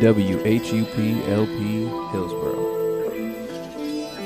[0.00, 0.96] WHUP
[1.28, 2.68] LP Hillsborough.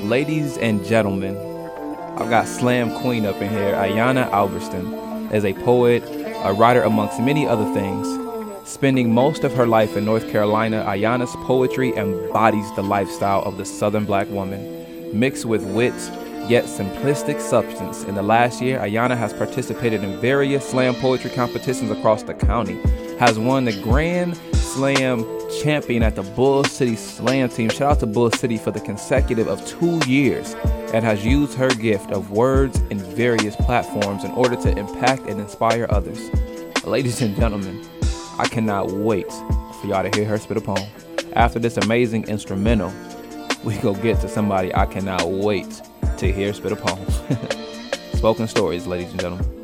[0.03, 1.35] Ladies and gentlemen,
[2.19, 3.73] I've got Slam Queen up in here.
[3.73, 6.03] Ayana Alberston as a poet,
[6.45, 8.07] a writer, amongst many other things.
[8.69, 13.65] Spending most of her life in North Carolina, Ayana's poetry embodies the lifestyle of the
[13.65, 15.95] Southern black woman, mixed with wit,
[16.51, 18.05] yet simplistic substance.
[18.05, 22.79] In the last year, Ayana has participated in various slam poetry competitions across the county,
[23.19, 24.39] has won the Grand
[24.73, 25.27] Slam
[25.63, 27.69] champion at the Bull City Slam team.
[27.69, 30.55] Shout out to Bull City for the consecutive of two years
[30.95, 35.39] and has used her gift of words in various platforms in order to impact and
[35.39, 36.31] inspire others.
[36.85, 37.87] Ladies and gentlemen,
[38.39, 40.89] I cannot wait for y'all to hear her spit a poem.
[41.35, 42.95] After this amazing instrumental,
[43.65, 45.83] we go get to somebody I cannot wait
[46.17, 47.05] to hear spit a poem.
[48.15, 49.62] Spoken stories, ladies and gentlemen.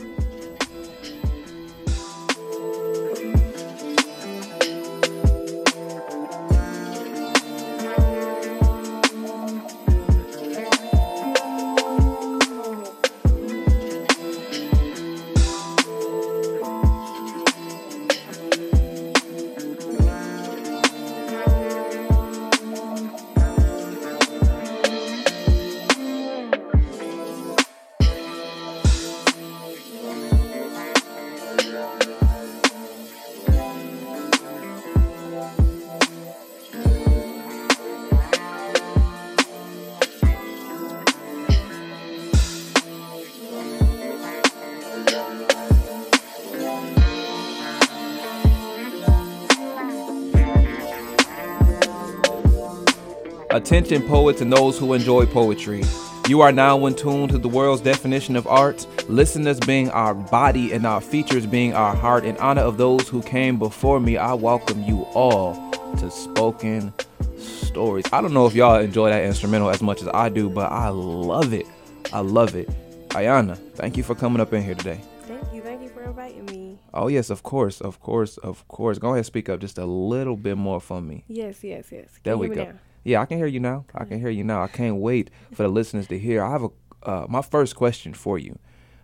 [53.79, 55.85] Attention, poets and those who enjoy poetry.
[56.29, 60.73] You are now in tune to the world's definition of art, listeners being our body
[60.73, 62.25] and our features being our heart.
[62.25, 66.93] In honor of those who came before me, I welcome you all to Spoken
[67.39, 68.05] Stories.
[68.13, 70.89] I don't know if y'all enjoy that instrumental as much as I do, but I
[70.89, 71.67] love it.
[72.13, 72.69] I love it.
[73.11, 75.01] Ayana, thank you for coming up in here today.
[75.23, 75.63] Thank you.
[75.63, 76.81] Thank you for inviting me.
[76.93, 78.99] Oh, yes, of course, of course, of course.
[78.99, 81.23] Go ahead, speak up just a little bit more for me.
[81.29, 82.09] Yes, yes, yes.
[82.15, 82.65] Can There we go.
[82.65, 82.73] now?
[83.05, 83.85] Yeah, I can hear you now.
[83.95, 84.63] I can hear you now.
[84.63, 86.43] I can't wait for the listeners to hear.
[86.43, 86.69] I have a
[87.03, 88.59] uh, my first question for you.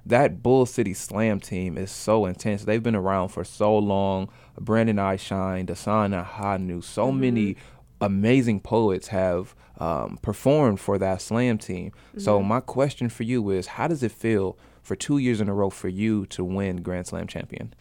[0.07, 2.65] That Bull City Slam team is so intense.
[2.65, 4.29] They've been around for so long.
[4.61, 7.57] Brandon I Shine, Dasana Hanu, so many
[8.01, 11.93] amazing poets have um, performed for that slam team.
[12.19, 15.55] So my question for you is, how does it feel for two years in a
[15.55, 17.73] row for you to win Grand Slam champion?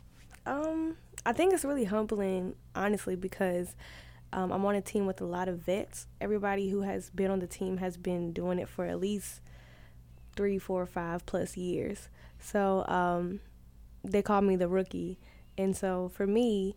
[0.46, 0.96] Um,
[1.26, 3.76] I think it's really humbling, honestly, because
[4.34, 6.08] um, I'm on a team with a lot of vets.
[6.20, 9.42] Everybody who has been on the team has been doing it for at least
[10.36, 12.10] three, four, five plus years.
[12.40, 13.42] So um,
[14.04, 15.20] they call me the rookie,
[15.58, 16.76] and so for me,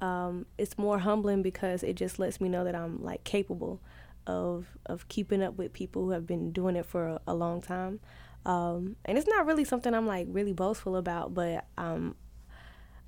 [0.00, 3.80] um, it's more humbling because it just lets me know that I'm like capable
[4.26, 7.62] of of keeping up with people who have been doing it for a, a long
[7.62, 8.00] time.
[8.44, 12.16] Um, and it's not really something I'm like really boastful about, but um,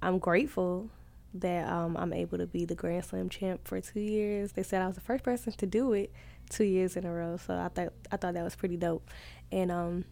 [0.00, 0.90] I'm grateful
[1.34, 4.52] that um, I'm able to be the Grand Slam champ for two years.
[4.52, 6.12] They said I was the first person to do it
[6.48, 9.08] two years in a row, so I thought I thought that was pretty dope.
[9.52, 10.04] And um,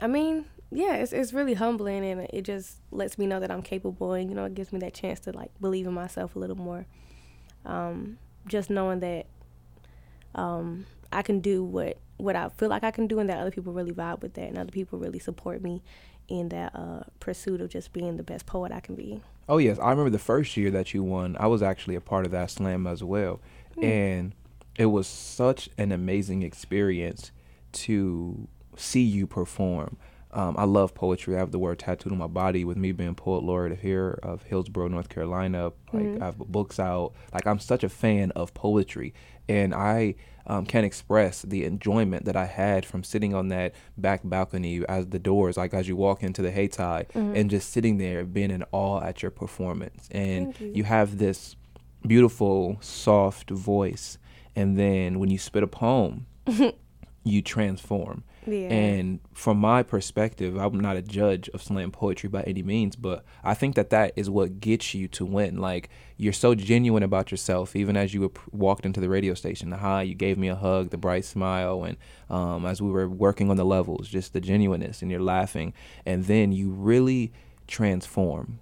[0.00, 3.62] I mean, yeah, it's it's really humbling, and it just lets me know that I'm
[3.62, 6.38] capable, and you know, it gives me that chance to like believe in myself a
[6.38, 6.86] little more.
[7.64, 9.26] Um, just knowing that
[10.34, 13.50] um, I can do what what I feel like I can do, and that other
[13.50, 15.82] people really vibe with that, and other people really support me
[16.32, 19.20] in that uh, pursuit of just being the best poet I can be.
[19.48, 21.36] Oh yes, I remember the first year that you won.
[21.38, 23.40] I was actually a part of that slam as well,
[23.80, 24.34] and
[24.76, 27.32] it was such an amazing experience
[27.72, 29.98] to see you perform.
[30.34, 31.36] Um, I love poetry.
[31.36, 32.64] I have the word tattooed on my body.
[32.64, 36.78] With me being poet laureate of here of Hillsborough, North Carolina, like I have books
[36.78, 37.12] out.
[37.32, 39.12] Like I'm such a fan of poetry,
[39.48, 40.14] and I
[40.46, 45.08] um, can express the enjoyment that I had from sitting on that back balcony as
[45.08, 48.64] the doors, like as you walk into the Haytide, and just sitting there being in
[48.72, 50.08] awe at your performance.
[50.10, 50.72] And you.
[50.76, 51.56] you have this
[52.06, 54.18] beautiful, soft voice,
[54.56, 56.26] and then when you spit a poem,
[57.24, 58.24] you transform.
[58.46, 58.68] Yeah.
[58.68, 63.24] And from my perspective, I'm not a judge of slam poetry by any means, but
[63.44, 65.58] I think that that is what gets you to win.
[65.58, 69.70] Like you're so genuine about yourself, even as you walked into the radio station.
[69.70, 71.96] The hi, you gave me a hug, the bright smile, and
[72.30, 75.72] um, as we were working on the levels, just the genuineness, and you're laughing,
[76.04, 77.32] and then you really
[77.68, 78.58] transform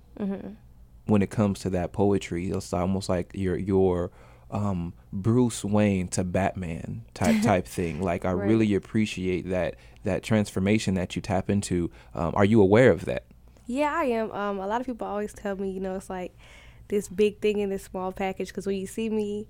[1.06, 2.50] when it comes to that poetry.
[2.50, 4.10] It's almost like you're you're
[4.50, 8.02] um, Bruce Wayne to Batman type type thing.
[8.02, 8.48] Like I Right.
[8.48, 11.90] really appreciate that that transformation that you tap into.
[12.14, 13.24] Um, are you aware of that?
[13.66, 14.30] Yeah, I am.
[14.32, 16.36] Um, a lot of people always tell me, you know, it's like
[16.88, 19.46] this big thing in this small package because when you see me,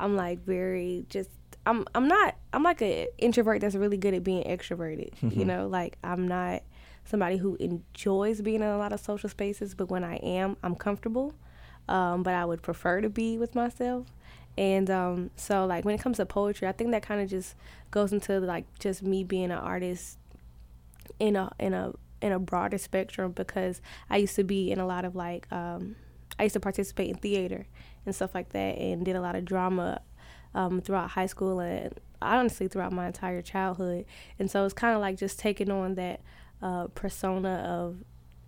[0.00, 1.30] I'm like very just
[1.66, 5.12] I'm I'm not I'm like an introvert that's really good at being extroverted.
[5.36, 6.62] you know, like I'm not
[7.04, 10.74] somebody who enjoys being in a lot of social spaces, but when I am, I'm
[10.74, 11.34] comfortable.
[11.88, 14.06] Um, but I would prefer to be with myself.
[14.58, 17.54] And um, so, like when it comes to poetry, I think that kind of just
[17.92, 20.18] goes into like just me being an artist
[21.20, 24.86] in a in a in a broader spectrum because I used to be in a
[24.86, 25.94] lot of like um,
[26.40, 27.68] I used to participate in theater
[28.04, 30.00] and stuff like that, and did a lot of drama
[30.56, 34.06] um, throughout high school and honestly throughout my entire childhood.
[34.40, 36.20] And so it's kind of like just taking on that
[36.60, 37.98] uh, persona of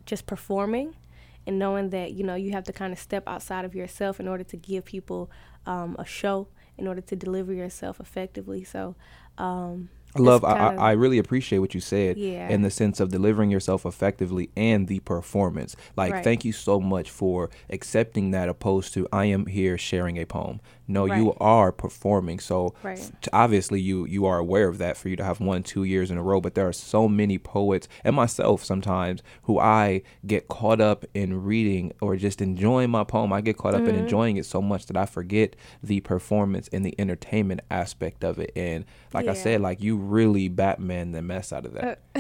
[0.07, 0.97] just performing
[1.46, 4.28] and knowing that you know you have to kind of step outside of yourself in
[4.28, 5.31] order to give people
[5.66, 6.48] um, a show
[6.78, 8.64] in order to deliver yourself effectively.
[8.64, 8.96] So
[9.38, 10.45] um, love.
[10.45, 12.17] I, I really appreciate what you said.
[12.17, 12.49] Yeah.
[12.49, 15.77] In the sense of delivering yourself effectively and the performance.
[15.97, 16.25] Like, Right.
[16.25, 20.61] thank you so much for accepting that, opposed to I am here sharing a poem.
[20.89, 22.41] No, you are performing.
[22.41, 23.11] So, Right.
[23.33, 24.97] obviously, you you are aware of that.
[24.97, 27.39] For you to have one two years in a row, but there are so many
[27.39, 33.05] poets and myself sometimes who I get caught up in reading or just enjoying my
[33.05, 33.33] poem.
[33.33, 33.99] I get caught up in Mm-hmm.
[34.05, 38.51] enjoying it so much that I forget the performance and the entertainment aspect of it.
[38.57, 38.85] And
[39.15, 42.00] like I said, like you really Batman the mess out of that.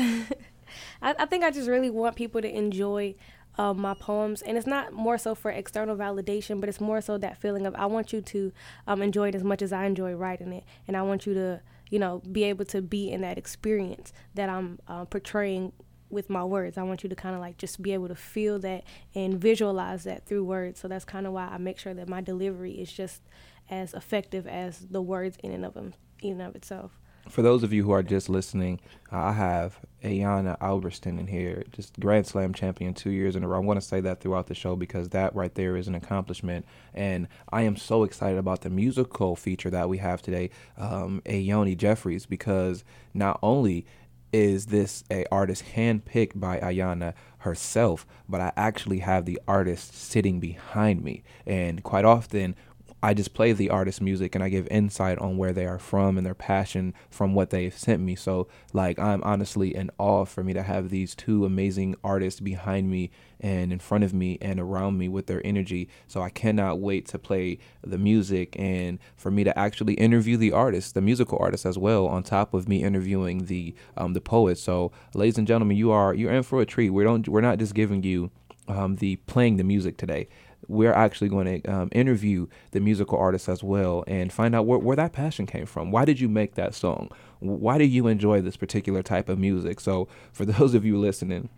[1.02, 3.14] I, I think I just really want people to enjoy
[3.58, 7.18] um, my poems, and it's not more so for external validation, but it's more so
[7.18, 8.52] that feeling of I want you to
[8.86, 11.60] um, enjoy it as much as I enjoy writing it, and I want you to,
[11.90, 15.72] you know, be able to be in that experience that I'm uh, portraying
[16.10, 16.76] with my words.
[16.76, 18.84] I want you to kind of like just be able to feel that
[19.14, 20.80] and visualize that through words.
[20.80, 23.22] So that's kind of why I make sure that my delivery is just
[23.70, 26.99] as effective as the words in and of them, in and of itself.
[27.28, 28.80] For those of you who are just listening,
[29.12, 33.58] I have Ayana Alberston in here, just Grand Slam champion two years in a row.
[33.58, 36.66] I want to say that throughout the show because that right there is an accomplishment.
[36.94, 41.76] And I am so excited about the musical feature that we have today, um, Ayoni
[41.76, 42.84] Jeffries, because
[43.14, 43.86] not only
[44.32, 50.40] is this a artist handpicked by Ayana herself, but I actually have the artist sitting
[50.40, 51.22] behind me.
[51.46, 52.54] And quite often,
[53.02, 56.18] I just play the artist's music and I give insight on where they are from
[56.18, 58.14] and their passion from what they've sent me.
[58.14, 62.90] So, like, I'm honestly in awe for me to have these two amazing artists behind
[62.90, 63.10] me
[63.40, 65.88] and in front of me and around me with their energy.
[66.08, 70.52] So, I cannot wait to play the music and for me to actually interview the
[70.52, 74.58] artist, the musical artist as well, on top of me interviewing the um, the poet.
[74.58, 76.90] So, ladies and gentlemen, you are you're in for a treat.
[76.90, 78.30] We don't we're not just giving you
[78.68, 80.28] um, the playing the music today
[80.68, 84.78] we're actually going to um, interview the musical artist as well and find out where,
[84.78, 85.90] where that passion came from.
[85.90, 87.10] Why did you make that song?
[87.40, 89.80] Why do you enjoy this particular type of music?
[89.80, 91.48] So, for those of you listening,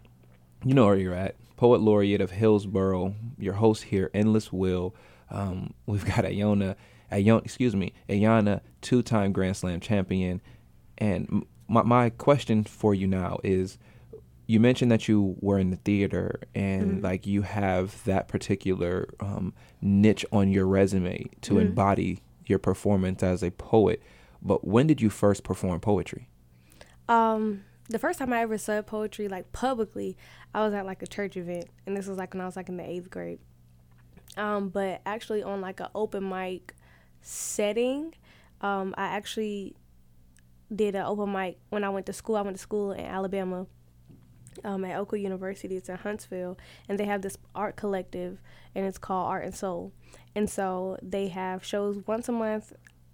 [0.64, 1.36] you know where you're at.
[1.56, 4.94] Poet laureate of Hillsborough, your host here, Endless Will.
[5.30, 6.76] Um, we've got Ayana,
[7.10, 10.40] Ayana, excuse me, Ayana, two-time Grand Slam champion.
[10.98, 13.78] And my my question for you now is,
[14.46, 17.04] you mentioned that you were in the theater and Mm-hmm.
[17.04, 21.66] like you have that particular um, niche on your resume to Mm-hmm.
[21.68, 24.02] embody your performance as a poet.
[24.42, 26.28] But when did you first perform poetry?
[27.08, 30.16] Um, the first time I ever said poetry like publicly,
[30.54, 32.68] I was at like a church event, and this was like when I was like
[32.68, 33.38] in the eighth grade.
[34.36, 36.74] Um, but actually on like an open mic
[37.20, 38.14] setting,
[38.60, 39.76] um, I actually
[40.74, 42.36] did an open mic when I went to school.
[42.36, 43.66] I went to school in Alabama.
[44.64, 48.38] Um, at Oakwood University, it's in Huntsville, and they have this art collective,
[48.74, 49.92] and it's called Art and Soul.
[50.34, 52.72] And so they have shows once a month,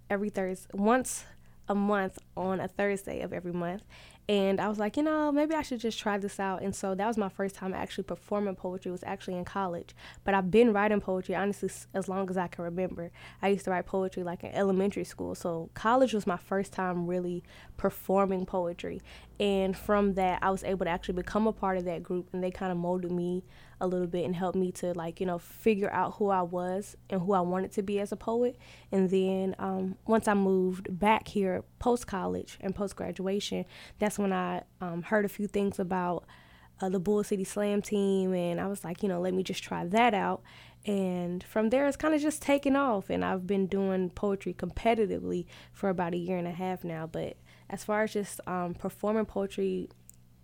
[0.09, 1.25] every Thursday, once
[1.67, 3.83] a month on a Thursday of every month.
[4.29, 6.61] And I was like, you know, maybe I should just try this out.
[6.61, 8.89] And so that was my first time actually performing poetry.
[8.89, 9.95] It was actually in college.
[10.23, 13.09] But I've been writing poetry honestly as long as I can remember.
[13.41, 15.33] I used to write poetry like in elementary school.
[15.33, 17.43] So college was my first time really
[17.75, 19.01] performing poetry.
[19.39, 22.29] And from that, I was able to actually become a part of that group.
[22.31, 23.43] And they kind of molded me
[23.81, 26.95] a little bit and helped me to like you know figure out who I was
[27.09, 28.57] and who I wanted to be as a poet.
[28.91, 33.65] And then um, once I moved back here post college and post graduation,
[33.99, 36.25] that's when I um, heard a few things about
[36.81, 39.63] uh, the Bull City Slam team, and I was like, you know, let me just
[39.63, 40.41] try that out.
[40.85, 45.45] And from there, it's kind of just taken off, and I've been doing poetry competitively
[45.73, 47.05] for about a year and a half now.
[47.05, 47.35] But
[47.69, 49.89] as far as just um, performing poetry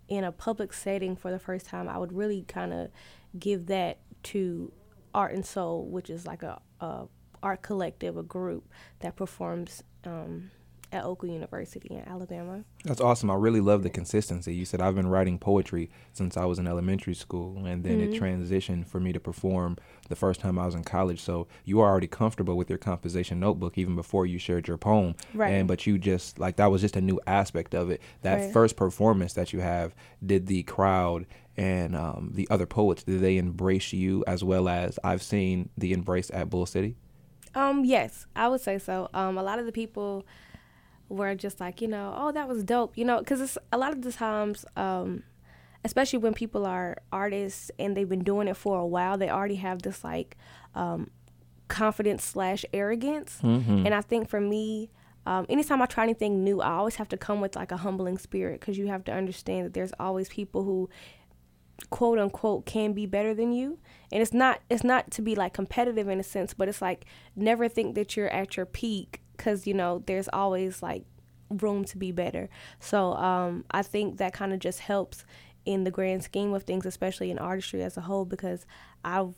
[0.08, 2.90] in a public setting for the first time, I would really kind of
[3.38, 4.72] give that to
[5.14, 7.06] Art and Soul, which is like a, a
[7.42, 8.68] art collective, a group
[9.00, 10.50] that performs um,
[10.92, 12.64] at Oakwood University in Alabama.
[12.84, 13.30] That's awesome.
[13.30, 14.54] I really love the consistency.
[14.54, 18.14] You said I've been writing poetry since I was in elementary school, and then mm-hmm.
[18.14, 19.76] it transitioned for me to perform
[20.08, 21.20] the first time I was in college.
[21.20, 25.14] So you are already comfortable with your composition notebook even before you shared your poem.
[25.34, 25.52] Right.
[25.52, 28.00] And but you just like that was just a new aspect of it.
[28.22, 28.52] That right.
[28.52, 33.38] first performance that you have, did the crowd and um, the other poets did they
[33.38, 36.96] embrace you as well as I've seen the embrace at Bull City?
[37.54, 39.08] Um, yes, I would say so.
[39.14, 40.26] Um, a lot of the people
[41.08, 43.92] were just like, you know, oh, that was dope, you know, because it's a lot
[43.92, 45.22] of the times, um,
[45.82, 49.54] especially when people are artists and they've been doing it for a while, they already
[49.56, 50.36] have this like
[50.74, 51.10] um,
[51.68, 53.86] confidence slash arrogance, mm-hmm.
[53.86, 54.90] and I think for me.
[55.28, 58.16] Um, anytime I try anything new, I always have to come with like a humbling
[58.16, 60.88] spirit because you have to understand that there's always people who
[61.90, 63.78] quote unquote can be better than you
[64.10, 67.04] and it's not it's not to be like competitive in a sense but it's like
[67.34, 71.04] never think that you're at your peak because you know there's always like
[71.50, 72.48] room to be better
[72.80, 75.24] so um, i think that kind of just helps
[75.64, 78.66] in the grand scheme of things especially in artistry as a whole because
[79.04, 79.34] i've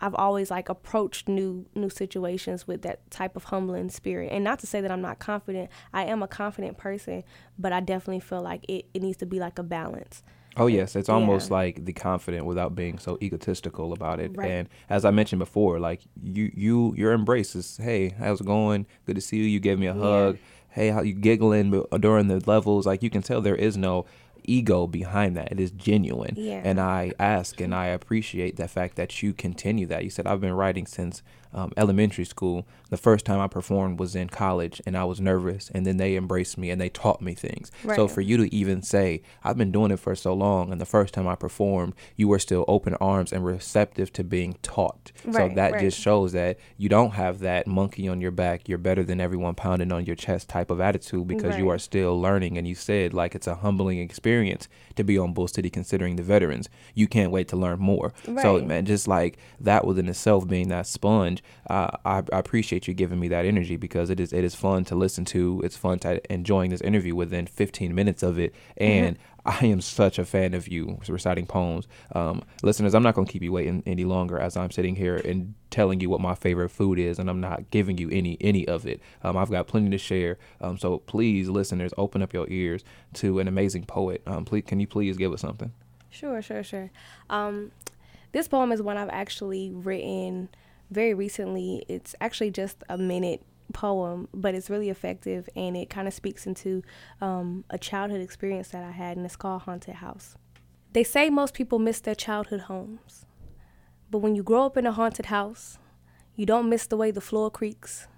[0.00, 4.32] I've always like approached new new situations with that type of humbling spirit.
[4.32, 5.70] And not to say that I'm not confident.
[5.92, 7.22] I am a confident person,
[7.58, 10.22] but I definitely feel like it, it needs to be like a balance.
[10.56, 11.56] Oh yes, it's almost yeah.
[11.56, 14.32] like the confident without being so egotistical about it.
[14.34, 14.50] Right.
[14.50, 18.86] And as I mentioned before, like you you your embrace is, hey, how's it going?
[19.06, 19.44] Good to see you.
[19.44, 20.02] You gave me a yeah.
[20.02, 20.38] hug.
[20.70, 22.86] Hey, how you giggling during the levels?
[22.86, 24.06] Like you can tell there is no
[24.44, 25.52] ego behind that.
[25.52, 26.34] It is genuine.
[26.36, 26.62] Yeah.
[26.64, 30.04] And I ask and I appreciate the fact that you continue that.
[30.04, 32.66] You said I've been writing since um, elementary school.
[32.90, 35.70] The first time I performed was in college, and I was nervous.
[35.74, 37.70] And then they embraced me and they taught me things.
[37.84, 37.96] Right.
[37.96, 40.86] So for you to even say, I've been doing it for so long, and the
[40.86, 45.12] first time I performed, you were still open arms and receptive to being taught.
[45.24, 45.80] Right, so that right.
[45.80, 49.54] just shows that you don't have that monkey on your back, you're better than everyone
[49.54, 52.58] pounding on your chest type of attitude because you are still learning.
[52.58, 56.22] And you said, like, it's a humbling experience to be on Bull City considering the
[56.22, 56.68] veterans.
[56.94, 58.12] You can't wait to learn more.
[58.24, 62.94] So, man, just like that within itself being that sponge uh, I, I, appreciate you
[62.94, 65.60] giving me that energy because it is it is fun to listen to.
[65.64, 68.82] It's fun to enjoying this interview within 15 minutes of it, mm-hmm.
[68.82, 69.62] and mm-hmm.
[69.62, 71.88] I am such a fan of you reciting poems.
[72.14, 75.16] Um, listeners, I'm not going to keep you waiting any longer as I'm sitting here
[75.16, 78.66] and telling you what my favorite food is, and I'm not giving you any any
[78.68, 79.00] of it.
[79.22, 80.38] Um, I've got plenty to share.
[80.60, 84.22] Um, so please, listeners, open up your ears to an amazing poet.
[84.26, 85.72] Um, please, can you please give us something?
[86.10, 86.90] Sure, sure, sure.
[87.30, 87.70] Um,
[88.32, 90.48] this poem is one I've actually written
[90.90, 91.84] very recently.
[91.88, 93.42] It's actually just a minute
[93.72, 96.82] poem, but it's really effective and it kind of speaks into
[97.20, 100.34] um, a childhood experience that I had, and it's called Haunted House.
[100.92, 103.24] They say most people miss their childhood homes,
[104.10, 105.78] but when you grow up in a haunted house,
[106.34, 108.08] you don't miss the way the floor creaks,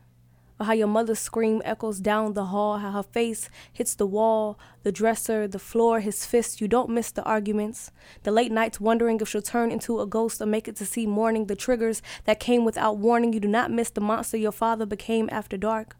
[0.62, 4.92] how your mother's scream echoes down the hall, how her face hits the wall, the
[4.92, 6.60] dresser, the floor, his fist.
[6.60, 7.90] You don't miss the arguments,
[8.22, 11.06] the late nights wondering if she'll turn into a ghost or make it to see
[11.06, 13.32] morning, the triggers that came without warning.
[13.32, 15.96] You do not miss the monster your father became after dark,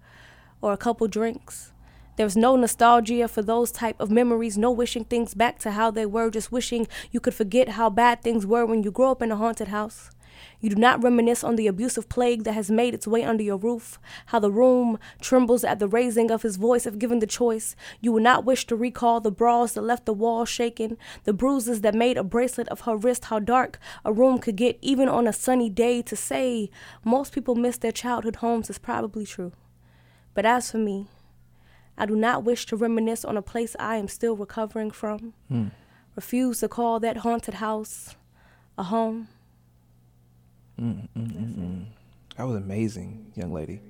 [0.60, 1.72] or a couple drinks.
[2.16, 6.04] There's no nostalgia for those type of memories, no wishing things back to how they
[6.04, 9.32] were, just wishing you could forget how bad things were when you grow up in
[9.32, 10.10] a haunted house.
[10.60, 13.56] You do not reminisce on the abusive plague that has made its way under your
[13.56, 17.74] roof, how the room trembles at the raising of his voice if given the choice.
[18.00, 21.80] You would not wish to recall the brawls that left the wall shaken, the bruises
[21.80, 25.26] that made a bracelet of her wrist, how dark a room could get even on
[25.26, 26.02] a sunny day.
[26.02, 26.70] To say
[27.04, 29.52] most people miss their childhood homes is probably true.
[30.34, 31.08] But as for me,
[31.96, 35.34] I do not wish to reminisce on a place I am still recovering from.
[35.50, 35.72] Mm.
[36.16, 38.16] Refuse to call that haunted house
[38.76, 39.28] a home.
[40.82, 41.84] Mm, mm, mm, mm,
[42.36, 43.80] that was amazing, young lady.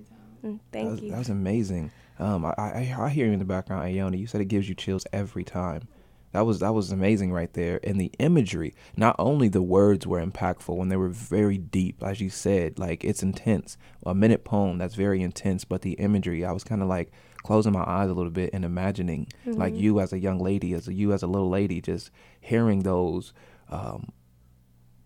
[0.42, 1.10] Thank that was, you.
[1.10, 1.90] That was amazing.
[2.18, 4.18] Um, I, I, I hear you in the background, Ayoni.
[4.18, 5.88] You said it gives you chills every time.
[6.32, 7.78] That was that was amazing right there.
[7.84, 12.20] And the imagery, not only the words were impactful when they were very deep, as
[12.20, 13.76] you said, like it's intense.
[14.04, 17.72] A minute poem that's very intense, but the imagery, I was kind of like closing
[17.72, 19.58] my eyes a little bit and imagining mm-hmm.
[19.58, 22.80] like you as a young lady, as a, you as a little lady, just hearing
[22.80, 23.34] those
[23.68, 24.08] um,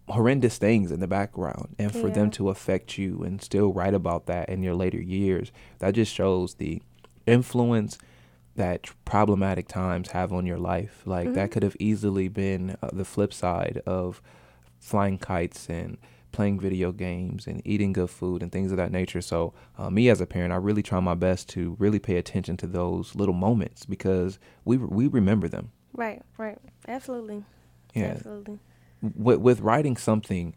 [0.08, 2.14] horrendous things in the background and for yeah.
[2.14, 6.14] them to affect you and still write about that in your later years that just
[6.14, 6.80] shows the
[7.26, 7.98] influence
[8.54, 11.02] that problematic times have on your life.
[11.04, 11.34] Like mm-hmm.
[11.34, 14.22] that could have easily been uh, the flip side of
[14.78, 15.98] flying kites and
[16.32, 19.20] playing video games and eating good food and things of that nature.
[19.20, 22.56] So uh, me as a parent i really try my best to really pay attention
[22.58, 25.72] to those little moments because we we remember them.
[25.92, 26.58] Right right.
[26.86, 27.44] Absolutely.
[27.94, 28.06] Yeah.
[28.06, 28.60] Absolutely
[29.02, 30.54] with, with writing something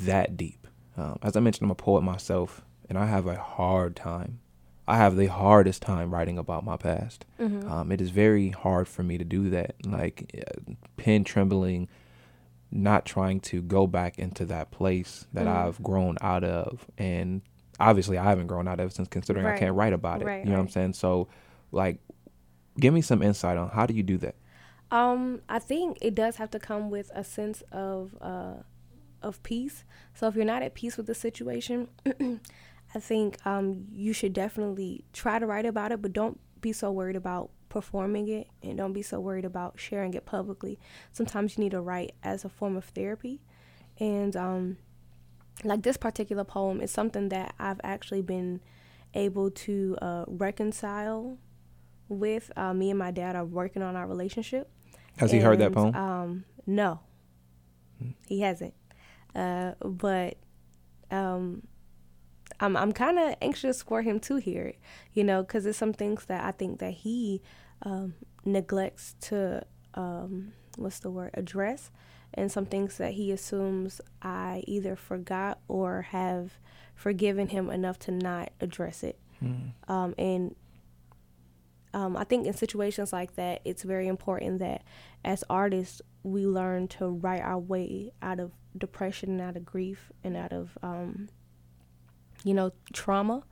[0.00, 3.96] that deep, um, as I mentioned, I'm a poet myself, and I have a hard
[3.96, 4.40] time
[4.86, 7.24] I have the hardest time writing about my past.
[7.40, 7.70] Mhm.
[7.70, 9.76] Um, it is very hard for me to do that.
[9.86, 11.88] Like uh, pen trembling,
[12.70, 15.56] not trying to go back into that place that Mhm.
[15.56, 17.40] I've grown out of, and
[17.80, 20.26] obviously I haven't grown out of since considering I can't write about it.
[20.26, 20.92] Right, you know what I'm saying?
[20.92, 21.28] So,
[21.72, 21.98] like,
[22.78, 24.34] give me some insight on how do you do that?
[24.94, 28.62] Um, I think it does have to come with a sense of uh,
[29.22, 29.82] of peace.
[30.14, 31.88] So if you're not at peace with the situation,
[32.94, 36.92] I think um, you should definitely try to write about it, but don't be so
[36.92, 40.78] worried about performing it, and don't be so worried about sharing it publicly.
[41.10, 43.40] Sometimes you need to write as a form of therapy,
[43.98, 44.76] and um,
[45.64, 48.60] like this particular poem is something that I've actually been
[49.12, 51.38] able to uh, reconcile
[52.08, 52.52] with.
[52.54, 54.70] Uh, me and my dad are working on our relationship.
[55.18, 55.94] Has he heard that poem?
[55.94, 57.00] Um, no,
[58.26, 58.74] he hasn't.
[59.34, 60.36] Uh, but
[61.10, 61.62] um,
[62.60, 64.78] I'm I'm kind of anxious for him to hear it,
[65.12, 67.42] you know, because there's some things that I think that he
[67.82, 71.90] um, neglects to um, what's the word address,
[72.32, 76.58] and some things that he assumes I either forgot or have
[76.94, 79.18] forgiven him enough to not address it.
[79.42, 79.72] Mm.
[79.88, 80.54] Um, and
[81.94, 84.82] um, I think in situations like that, it's very important that
[85.24, 90.10] as artists, we learn to write our way out of depression and out of grief
[90.24, 91.28] and out of, um,
[92.42, 93.44] you know, trauma.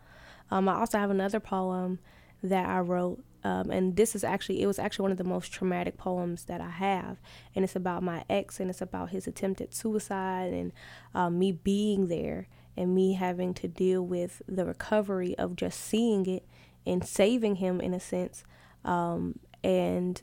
[0.51, 2.01] Um, I also have another poem
[2.43, 5.53] that I wrote, um, and this is actually, it was actually one of the most
[5.53, 7.19] traumatic poems that I have.
[7.55, 10.73] And it's about my ex and it's about his attempted suicide and
[11.15, 16.27] um, me being there and me having to deal with the recovery of just seeing
[16.27, 16.45] it
[16.87, 18.45] and saving him in a sense.
[18.85, 20.23] Um, and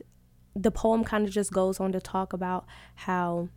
[0.54, 3.48] the poem kind of just goes on to talk about how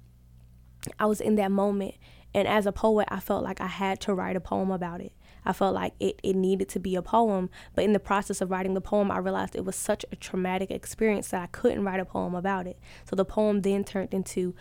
[1.00, 1.95] I was in that moment.
[2.33, 5.13] And as a poet, I felt like I had to write a poem about it.
[5.45, 7.50] I felt like it, it needed to be a poem.
[7.75, 10.72] But in the process of writing the poem, I realized it was such a traumatic
[10.72, 12.79] experience that I couldn't write a poem about it.
[13.10, 14.55] So the poem then turned into,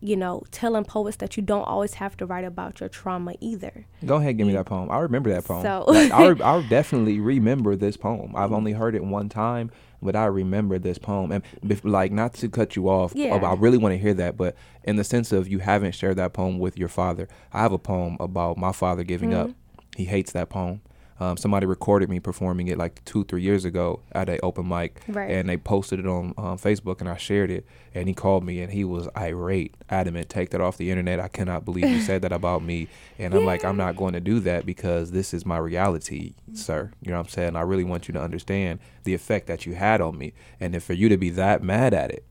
[0.00, 3.86] you know, telling poets that you don't always have to write about your trauma either.
[4.04, 4.90] Go ahead, give me that poem.
[4.90, 5.62] I remember that poem.
[5.62, 8.34] So- Like, I, re- I definitely remember this poem.
[8.36, 9.70] I've only heard it one time,
[10.02, 11.32] but I remember this poem.
[11.32, 11.42] And
[11.84, 13.38] like, not to cut you off, Yeah.
[13.40, 14.36] oh, I really want to hear that.
[14.36, 14.54] But
[14.84, 17.78] in the sense of you haven't shared that poem with your father, I have a
[17.78, 19.48] poem about my father giving up.
[19.48, 19.58] Mm-hmm.
[19.96, 20.82] He hates that poem.
[21.18, 25.00] Um, somebody recorded me performing it like two, three years ago at a open mic,
[25.08, 25.30] Right.
[25.30, 27.64] and they posted it on um, Facebook, and I shared it.
[27.94, 31.18] And he called me, and he was irate, adamant, take that off the internet.
[31.18, 32.88] I cannot believe you said that about me.
[33.18, 36.90] And I'm like, I'm not going to do that because this is my reality, sir.
[37.00, 37.56] You know what I'm saying?
[37.56, 40.82] I really want you to understand the effect that you had on me, and if
[40.84, 42.24] for you to be that mad at it,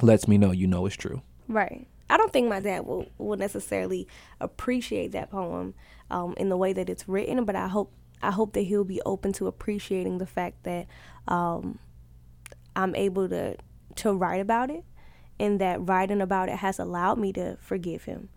[0.00, 1.20] lets me know you know it's true.
[1.46, 1.86] Right.
[2.10, 4.08] I don't think my dad will, will necessarily
[4.40, 5.74] appreciate that poem
[6.10, 9.00] um, in the way that it's written, but I hope I hope that he'll be
[9.06, 10.86] open to appreciating the fact that
[11.26, 11.78] um,
[12.76, 13.56] I'm able to
[13.96, 14.84] to write about it,
[15.40, 18.28] and that writing about it has allowed me to forgive him,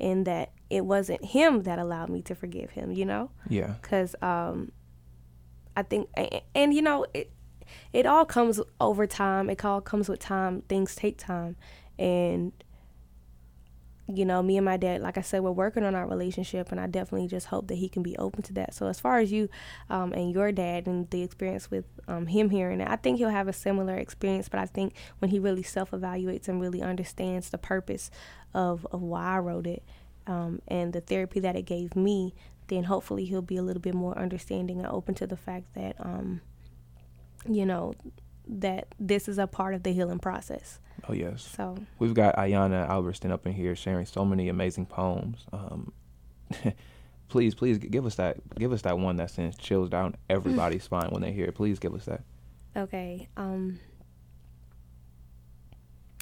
[0.00, 2.92] and that it wasn't him that allowed me to forgive him.
[2.92, 3.74] You know Yeah.
[3.80, 4.72] because um,
[5.76, 7.30] I think, and, and you know, it
[7.92, 9.50] it all comes over time.
[9.50, 10.62] It all comes with time.
[10.62, 11.56] Things take time,
[11.98, 12.52] and
[14.08, 16.80] you know, me and my dad, like I said, we're working on our relationship, and
[16.80, 18.72] I definitely just hope that he can be open to that.
[18.72, 19.48] So, as far as you
[19.90, 23.30] um, and your dad and the experience with um, him hearing it, I think he'll
[23.30, 24.48] have a similar experience.
[24.48, 28.10] But I think when he really self evaluates and really understands the purpose
[28.54, 29.82] of, of why I wrote it
[30.26, 32.34] um, and the therapy that it gave me,
[32.68, 35.96] then hopefully he'll be a little bit more understanding and open to the fact that,
[35.98, 36.40] um,
[37.48, 37.94] you know,
[38.46, 40.78] that this is a part of the healing process.
[41.08, 41.42] Oh yes.
[41.56, 45.44] So, We've got Ayana Alberston up in here sharing so many amazing poems.
[45.52, 45.92] Um,
[47.28, 48.36] please, please give us that.
[48.58, 51.54] Give us that one that sends chills down everybody's spine when they hear it.
[51.54, 52.22] Please give us that.
[52.76, 53.28] okay.
[53.36, 53.78] Um,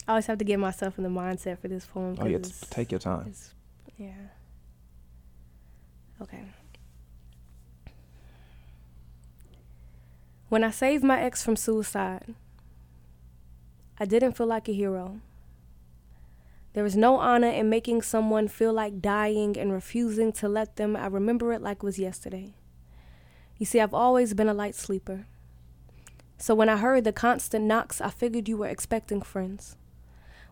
[0.07, 2.17] I always have to get myself in the mindset for this poem.
[2.21, 2.39] Oh yeah,
[2.71, 3.33] take your time.
[3.97, 4.13] Yeah.
[6.21, 6.43] Okay.
[10.49, 12.35] When I saved my ex from suicide,
[13.99, 15.21] I didn't feel like a hero.
[16.73, 20.97] There is no honor in making someone feel like dying and refusing to let them.
[20.97, 22.55] I remember it like it was yesterday.
[23.57, 25.27] You see, I've always been a light sleeper.
[26.37, 29.77] So when I heard the constant knocks, I figured you were expecting friends.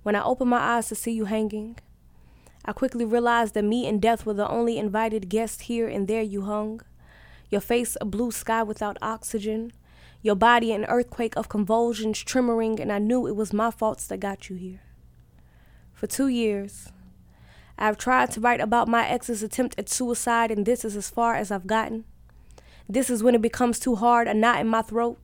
[0.05, 1.79] When I opened my eyes to see you hanging,
[2.65, 6.23] I quickly realized that me and death were the only invited guests here, and there
[6.23, 6.81] you hung.
[7.51, 9.73] Your face a blue sky without oxygen,
[10.23, 14.21] your body an earthquake of convulsions tremoring, and I knew it was my faults that
[14.21, 14.81] got you here.
[15.93, 16.91] For two years,
[17.77, 21.35] I've tried to write about my ex's attempt at suicide, and this is as far
[21.35, 22.05] as I've gotten.
[22.89, 25.19] This is when it becomes too hard, a knot in my throat.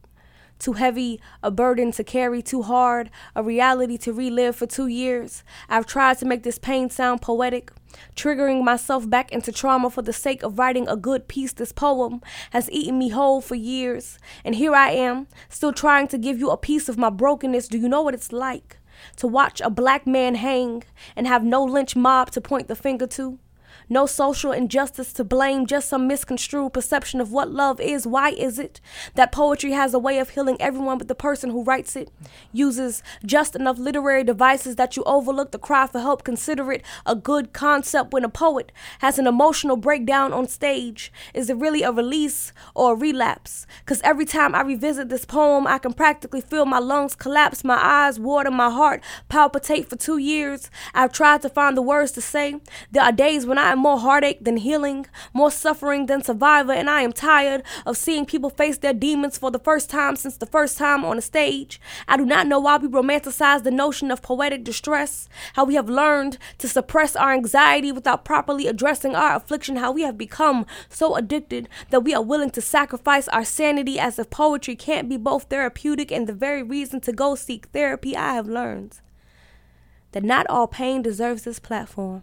[0.58, 5.44] Too heavy, a burden to carry, too hard, a reality to relive for two years.
[5.68, 7.70] I've tried to make this pain sound poetic,
[8.16, 11.52] triggering myself back into trauma for the sake of writing a good piece.
[11.52, 12.20] This poem
[12.50, 14.18] has eaten me whole for years.
[14.44, 17.68] And here I am, still trying to give you a piece of my brokenness.
[17.68, 18.78] Do you know what it's like
[19.16, 23.06] to watch a black man hang and have no lynch mob to point the finger
[23.08, 23.38] to?
[23.88, 28.06] No social injustice to blame, just some misconstrued perception of what love is.
[28.06, 28.80] Why is it
[29.14, 32.10] that poetry has a way of healing everyone but the person who writes it?
[32.52, 36.22] Uses just enough literary devices that you overlook the cry for help.
[36.22, 41.10] Consider it a good concept when a poet has an emotional breakdown on stage.
[41.32, 43.66] Is it really a release or a relapse?
[43.80, 47.78] Because every time I revisit this poem, I can practically feel my lungs collapse, my
[47.82, 50.70] eyes water, my heart palpitate for two years.
[50.94, 52.60] I've tried to find the words to say.
[52.90, 56.90] There are days when I am more heartache than healing, more suffering than survivor, and
[56.90, 60.46] I am tired of seeing people face their demons for the first time since the
[60.46, 61.80] first time on a stage.
[62.06, 65.88] I do not know why we romanticize the notion of poetic distress, how we have
[65.88, 71.16] learned to suppress our anxiety without properly addressing our affliction, how we have become so
[71.16, 75.44] addicted that we are willing to sacrifice our sanity as if poetry can't be both
[75.44, 78.16] therapeutic and the very reason to go seek therapy.
[78.16, 79.00] I have learned
[80.12, 82.22] that not all pain deserves this platform.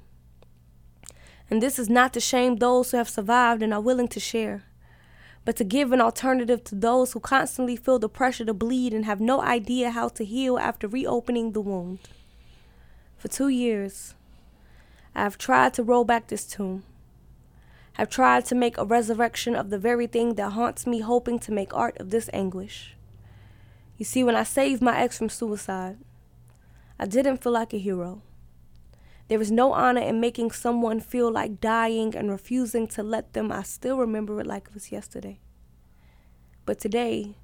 [1.50, 4.64] And this is not to shame those who have survived and are willing to share,
[5.44, 9.06] but to give an alternative to those who constantly feel the pressure to bleed and
[9.06, 12.00] have no idea how to heal after reopening the wound.
[13.18, 14.16] For two years,
[15.14, 16.84] I have tried to roll back this tomb.
[17.98, 21.52] I've tried to make a resurrection of the very thing that haunts me, hoping to
[21.52, 22.96] make art of this anguish.
[23.98, 25.98] You see, when I saved my ex from suicide,
[27.00, 28.22] I didn't feel like a hero.
[29.28, 33.52] There is no honor in making someone feel like dying and refusing to let them.
[33.52, 35.40] I still remember it like it was yesterday.
[36.66, 37.38] But today,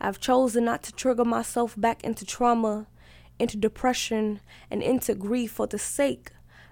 [0.00, 2.86] I've chosen not to trigger myself back into trauma,
[3.38, 6.30] into depression, and into grief for the sake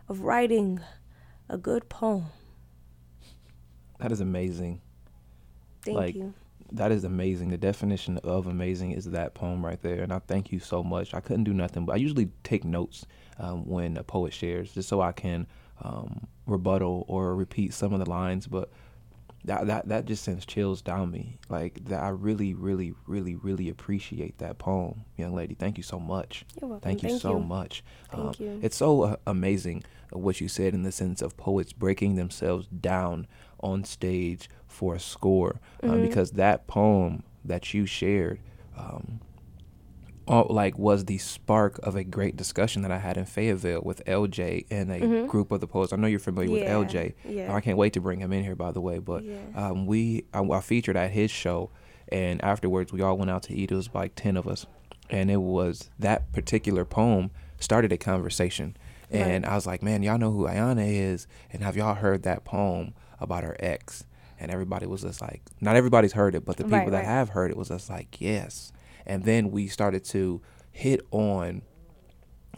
[0.09, 0.81] of writing
[1.49, 2.27] a good poem.
[3.99, 4.81] That is amazing.
[5.83, 6.35] Thank like, you.
[6.71, 7.49] That is amazing.
[7.49, 10.03] The definition of amazing is that poem right there.
[10.03, 11.15] And I thank you so much.
[11.15, 13.07] I couldn't do nothing, but I usually take notes
[13.39, 15.47] um, when a poet shares, just so I can
[15.83, 18.47] um, rebuttal or repeat some of the lines.
[18.47, 18.71] But
[19.45, 21.39] that that that just sends chills down me.
[21.49, 25.55] Like that, I really, really, really, really appreciate that poem, young lady.
[25.55, 26.45] Thank you so much.
[26.61, 26.83] You're welcome.
[26.89, 27.45] Thank you Thank so you.
[27.45, 27.85] much.
[28.11, 28.59] Thank Um, you.
[28.63, 33.27] It's so uh, amazing what you said in the sense of poets breaking themselves down
[33.61, 36.03] on stage for a score, uh, Mhm.
[36.03, 38.39] because that poem that you shared.
[38.77, 39.21] Um,
[40.27, 44.03] all, like was the spark of a great discussion that I had in Fayetteville with
[44.07, 45.29] LJ and a Mhm.
[45.29, 45.93] group of the poets.
[45.93, 47.15] I know you're familiar Yeah, with LJ.
[47.29, 47.55] yeah.
[47.55, 48.99] I can't wait to bring him in here, by the way.
[48.99, 49.37] But Yeah.
[49.55, 51.71] um, we I, I featured at his show,
[52.09, 53.71] and afterwards we all went out to eat.
[53.71, 54.67] It was like ten of us,
[55.11, 58.77] and it was that particular poem started a conversation.
[59.11, 59.53] And Right.
[59.53, 62.93] I was like, man, y'all know who Ayana is, and have y'all heard that poem
[63.21, 64.05] about her ex?
[64.41, 67.07] And everybody was just like, not everybody's heard it, but the people Right, that right.
[67.07, 68.73] have heard it was just like, yes.
[69.07, 70.41] And then we started to
[70.73, 71.63] hit on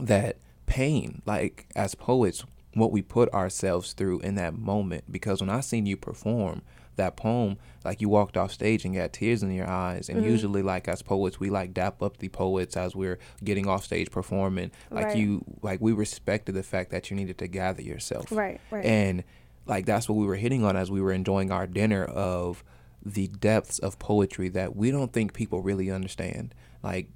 [0.00, 5.04] that pain, like as poets, what we put ourselves through in that moment.
[5.10, 6.62] Because when I seen you perform
[6.96, 10.08] that poem, like you walked off stage and got tears in your eyes.
[10.08, 10.24] And Mhm.
[10.24, 14.10] usually, like as poets, we like dap up the poets as we're getting off stage
[14.10, 14.70] performing.
[14.90, 15.16] Like Right.
[15.16, 18.30] you, like we respected the fact that you needed to gather yourself.
[18.32, 18.84] Right, right.
[18.84, 19.24] And
[19.66, 22.64] like that's what we were hitting on as we were enjoying our dinner of
[23.04, 26.54] the depths of poetry that we don't think people really understand.
[26.82, 27.08] Like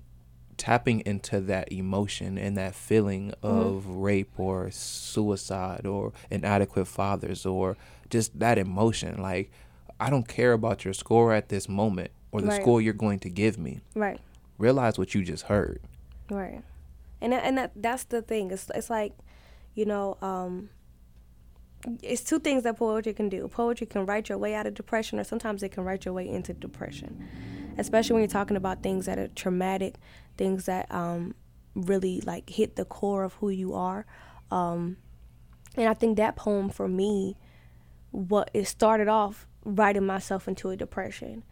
[0.57, 7.77] tapping into that emotion and that feeling of rape or suicide or inadequate fathers or
[8.11, 9.21] just that emotion.
[9.21, 9.51] Like
[9.99, 12.61] I don't care about your score at this moment or the Right.
[12.62, 13.81] score you're going to give me.
[13.95, 14.21] right.
[14.59, 15.81] Realize what you just heard.
[16.31, 16.62] Right.
[17.21, 18.51] And that, and that that's the thing.
[18.51, 19.12] It's it's like,
[19.75, 20.71] you know, um
[22.03, 23.49] it's two things that poetry can do.
[23.49, 26.29] Poetry can write your way out of depression or sometimes it can write your way
[26.29, 27.29] into depression.
[27.79, 29.97] Especially when you're talking about things that are traumatic,
[30.37, 31.35] things that um
[31.75, 34.07] really like hit the core of who you are.
[34.51, 34.97] Um
[35.77, 37.37] and I think that poem for me
[38.11, 41.45] what it started off writing myself into a depression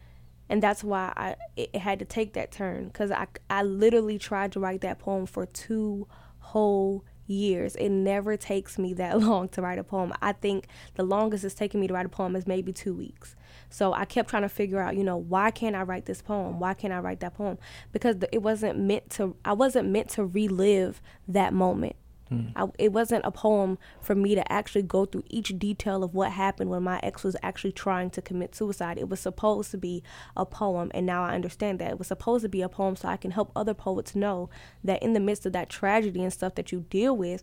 [0.50, 4.52] and that's why I it, had to take that turn because I I literally tried
[4.52, 6.06] to write that poem for two
[6.40, 7.76] whole years.
[7.76, 10.12] It never takes me that long to write a poem.
[10.20, 13.36] I think the longest it's taken me to write a poem is maybe two weeks.
[13.70, 16.58] So I kept trying to figure out, you know, why can't I write this poem?
[16.58, 17.58] Why can't I write that poem?
[17.92, 19.36] Because it wasn't meant to.
[19.44, 21.96] I wasn't meant to relive that moment.
[22.32, 22.52] Mm.
[22.54, 26.32] I, it wasn't a poem for me to actually go through each detail of what
[26.32, 28.98] happened when my ex was actually trying to commit suicide.
[28.98, 30.02] It was supposed to be
[30.36, 31.90] a poem, and now I understand that.
[31.90, 34.48] It was supposed to be a poem so I can help other poets know
[34.84, 37.42] that in the midst of that tragedy and stuff that you deal with,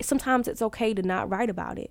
[0.00, 1.90] sometimes it's okay to not write about it.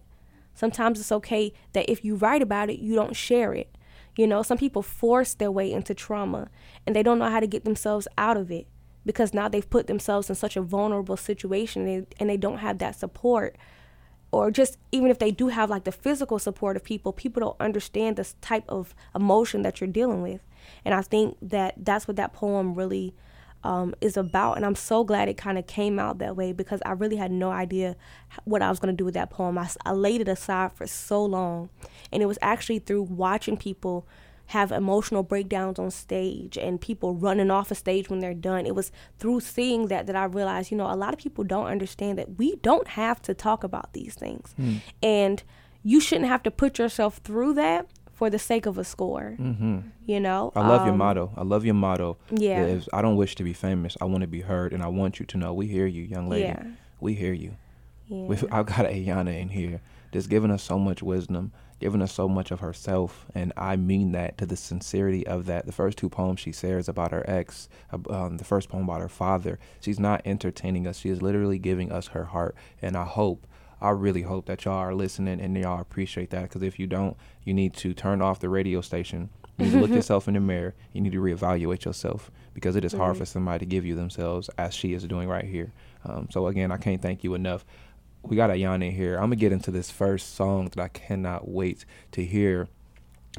[0.53, 3.75] Sometimes it's okay that if you write about it, you don't share it.
[4.17, 6.49] You know, some people force their way into trauma
[6.85, 8.67] and they don't know how to get themselves out of it
[9.05, 12.59] because now they've put themselves in such a vulnerable situation and they, and they don't
[12.59, 13.55] have that support
[14.31, 17.57] or just even if they do have like the physical support of people people don't
[17.59, 20.41] understand this type of emotion that you're dealing with
[20.85, 23.13] and i think that that's what that poem really
[23.63, 24.57] um, is about.
[24.57, 27.31] And I'm so glad it kind of came out that way because I really had
[27.31, 27.95] no idea
[28.45, 29.57] what I was going to do with that poem.
[29.57, 31.69] I, I laid it aside for so long.
[32.11, 34.07] And it was actually through watching people
[34.51, 38.65] have emotional breakdowns on stage and people running off a stage when they're done.
[38.65, 41.67] It was through seeing that that I realized, you know, a lot of people don't
[41.67, 44.53] understand that we don't have to talk about these things.
[44.59, 44.81] Mm.
[45.01, 45.43] And
[45.83, 49.35] you shouldn't have to put yourself through that for the sake of a score.
[49.39, 49.79] Mm-hmm.
[50.05, 51.31] You know, I love um, your motto.
[51.35, 52.17] I love your motto.
[52.29, 53.97] Yeah, if I don't wish to be famous.
[53.99, 56.29] I want to be heard, and I want you to know we hear you, young
[56.29, 56.43] lady.
[56.43, 56.63] Yeah.
[56.99, 57.55] We hear you.
[58.07, 58.25] Yeah.
[58.25, 62.29] We've, I've got Ayana in here, just giving us so much wisdom, giving us so
[62.29, 65.65] much of herself, and I mean that to the sincerity of that.
[65.65, 67.67] The first two poems she shares about her ex,
[68.09, 69.59] um, the first poem about her father.
[69.81, 70.99] She's not entertaining us.
[70.99, 73.45] She is literally giving us her heart, and I hope
[73.81, 76.43] I really hope that y'all are listening and y'all appreciate that.
[76.43, 79.29] Because if you don't, you need to turn off the radio station.
[79.57, 80.75] You need to look yourself in the mirror.
[80.93, 84.49] You need to reevaluate yourself because it is hard for somebody to give you themselves
[84.57, 85.73] as she is doing right here.
[86.05, 87.65] Um, so again, I can't thank you enough.
[88.23, 89.15] We got Ayana here.
[89.15, 92.67] I'm gonna get into this first song that I cannot wait to hear.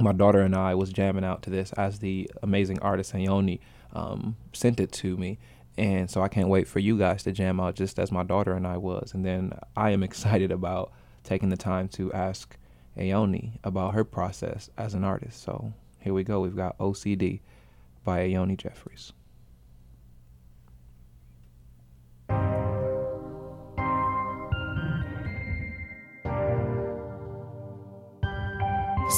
[0.00, 3.60] My daughter and I was jamming out to this as the amazing artist Ayoni
[3.92, 5.38] um, sent it to me,
[5.76, 8.52] and so I can't wait for you guys to jam out just as my daughter
[8.54, 9.14] and I was.
[9.14, 10.92] And then I am excited about
[11.24, 12.56] taking the time to ask
[12.96, 15.42] Ayoni about her process as an artist.
[15.42, 16.40] So here we go.
[16.40, 17.40] We've got OCD
[18.04, 19.12] by Ayoni Jeffries.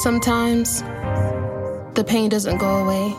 [0.03, 0.83] Sometimes
[1.95, 3.15] the pain doesn't go away.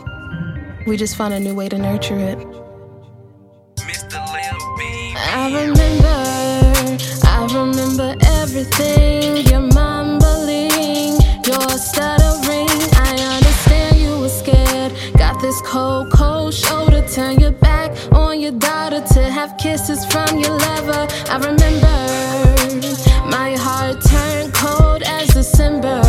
[0.86, 2.38] We just find a new way to nurture it.
[5.18, 6.18] I remember,
[7.24, 9.48] I remember everything.
[9.48, 12.70] Your mumbling, your stuttering.
[12.94, 14.94] I understand you were scared.
[15.18, 17.08] Got this cold, cold shoulder.
[17.08, 21.08] Turn your back on your daughter to have kisses from your lover.
[21.30, 21.96] I remember,
[23.28, 24.35] my heart turned
[25.46, 26.02] cold as December.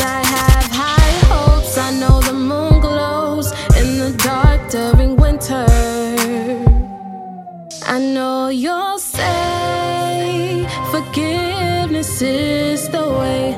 [0.00, 1.78] I have high hopes.
[1.78, 5.66] I know the moon glows in the dark during winter.
[7.86, 13.56] I know you'll say forgiveness is the way.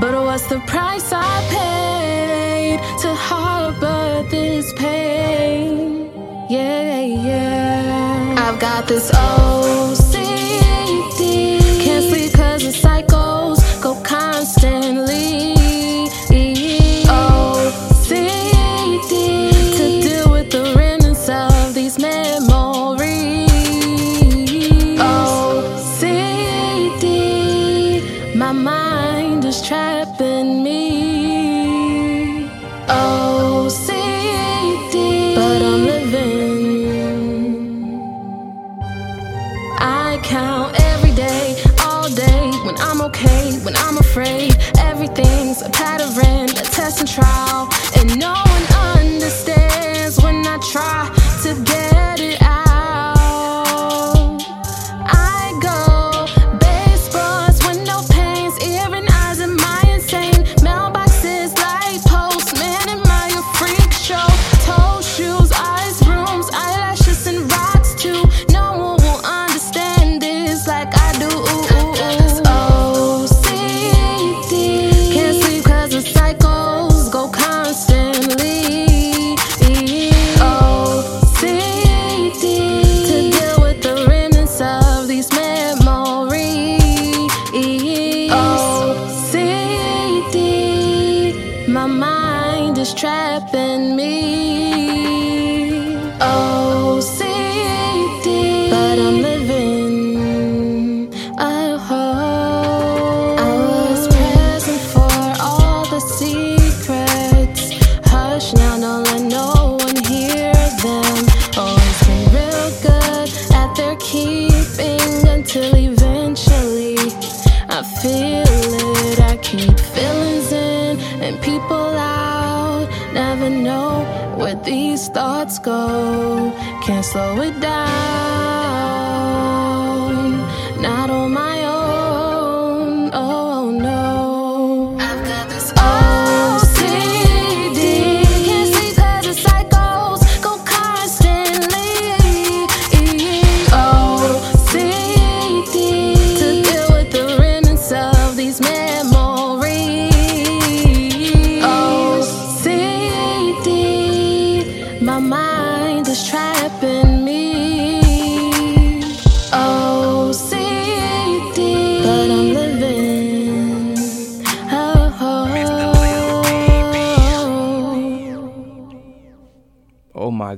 [0.00, 6.10] But what's the price I paid to harbor this pain?
[6.48, 8.34] Yeah, yeah.
[8.38, 10.03] I've got this OCD.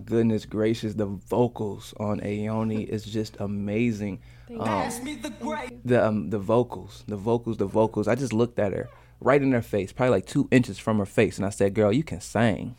[0.07, 4.21] Goodness gracious, the vocals on Ayoni is just amazing.
[4.51, 4.61] Um,
[5.85, 8.07] the um, the vocals, the vocals, the vocals.
[8.07, 8.89] I just looked at her
[9.21, 11.93] right in her face, probably like two inches from her face, and I said, "Girl,
[11.93, 12.77] you can sing."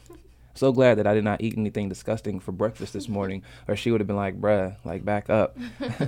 [0.57, 3.91] So glad that I did not eat anything disgusting for breakfast this morning, or she
[3.91, 5.55] would have been like, "Bruh, like back up."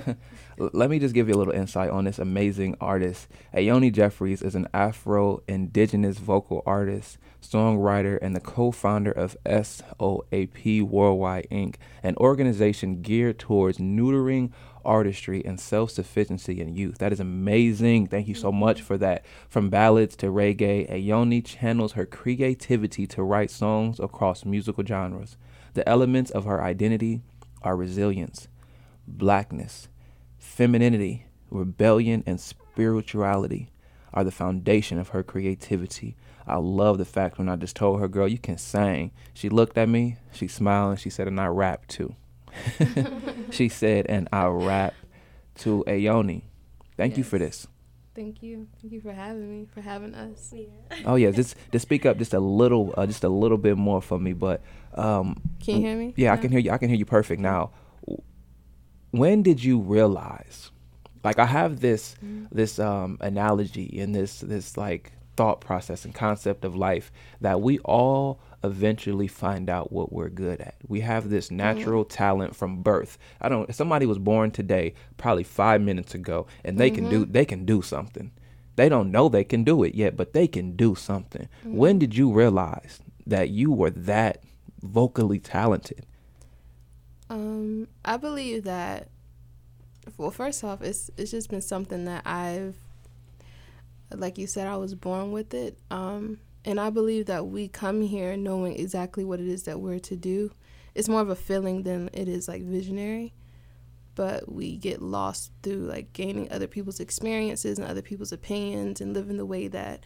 [0.57, 3.27] Let me just give you a little insight on this amazing artist.
[3.53, 11.75] Ayoni Jeffries is an Afro-Indigenous vocal artist, songwriter, and the co-founder of SOAP Worldwide Inc.,
[12.01, 14.51] an organization geared towards neutering
[14.89, 16.97] artistry and self-sufficiency in youth.
[16.97, 18.07] That is amazing.
[18.07, 19.23] Thank you so much for that.
[19.47, 25.37] From ballads to reggae, Ayoni channels her creativity to write songs across musical genres.
[25.75, 27.21] The elements of her identity
[27.61, 28.47] are resilience,
[29.07, 29.87] blackness,
[30.39, 33.69] femininity, rebellion, and spirituality
[34.11, 36.15] are the foundation of her creativity.
[36.47, 39.11] I love the fact when I just told her, girl, you can sing.
[39.35, 42.15] She looked at me, she smiled, and she said, and I rap too.
[43.51, 44.93] she said, and I rap
[45.59, 46.43] to Ayoni.
[46.97, 47.67] Thank you for this.
[48.15, 48.67] Thank you.
[48.81, 50.51] Thank you for having me, for having us.
[50.53, 50.65] Yeah.
[51.05, 54.01] Oh yeah, just just speak up just a little, uh, just a little bit more
[54.01, 54.33] for me.
[54.33, 54.61] But
[54.95, 56.13] um, Can you hear me?
[56.17, 56.71] yeah, I can hear you.
[56.71, 57.71] I can hear you perfect now.
[59.11, 60.71] When did you realize?
[61.23, 62.15] Like I have this
[62.51, 67.79] this um, analogy and this this like thought process and concept of life that we
[67.79, 70.75] all eventually find out what we're good at.
[70.87, 73.17] We have this natural talent from birth.
[73.41, 73.73] I don't.
[73.73, 77.81] Somebody was born today, probably five minutes ago, and they can do they can do
[77.81, 78.31] something.
[78.75, 81.47] They don't know they can do it yet, but they can do something.
[81.63, 84.43] When did you realize that you were that
[84.81, 86.05] vocally talented?
[87.29, 89.09] Um, I believe that.
[90.17, 92.75] Well, first off, it's it's just been something that I've,
[94.13, 95.77] like you said, I was born with it.
[95.91, 96.39] Um,
[96.69, 100.15] and I believe that we come here knowing exactly what it is that we're to
[100.15, 100.51] do.
[100.93, 103.33] It's more of a feeling than it is like visionary.
[104.13, 109.15] But we get lost through like gaining other people's experiences and other people's opinions and
[109.15, 110.03] living the way that,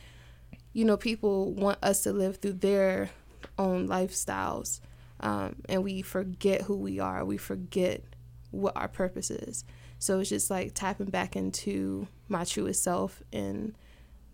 [0.72, 3.10] you know, people want us to live through their
[3.58, 4.80] own lifestyles
[5.20, 7.26] um, and we forget who we are.
[7.26, 8.04] We forget
[8.52, 9.66] what our purpose is.
[10.00, 13.76] So it's just like tapping back into my truest self and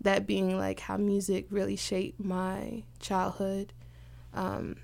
[0.00, 3.72] that being like how music really shaped my childhood.
[4.32, 4.76] Um,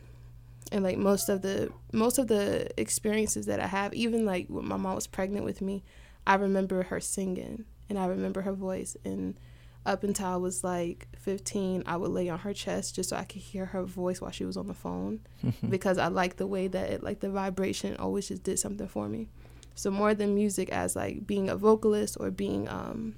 [0.73, 4.67] and like most of the most of the experiences that I have, even like when
[4.67, 5.85] my mom was pregnant with me,
[6.27, 9.39] I remember her singing and I remember her voice and
[9.87, 13.23] up until I was like 15, I would lay on her chest just so I
[13.23, 15.21] could hear her voice while she was on the phone
[15.69, 19.09] because I liked the way that it, like the vibration always just did something for
[19.09, 19.29] me.
[19.77, 23.15] So more than music as like being a vocalist or being um,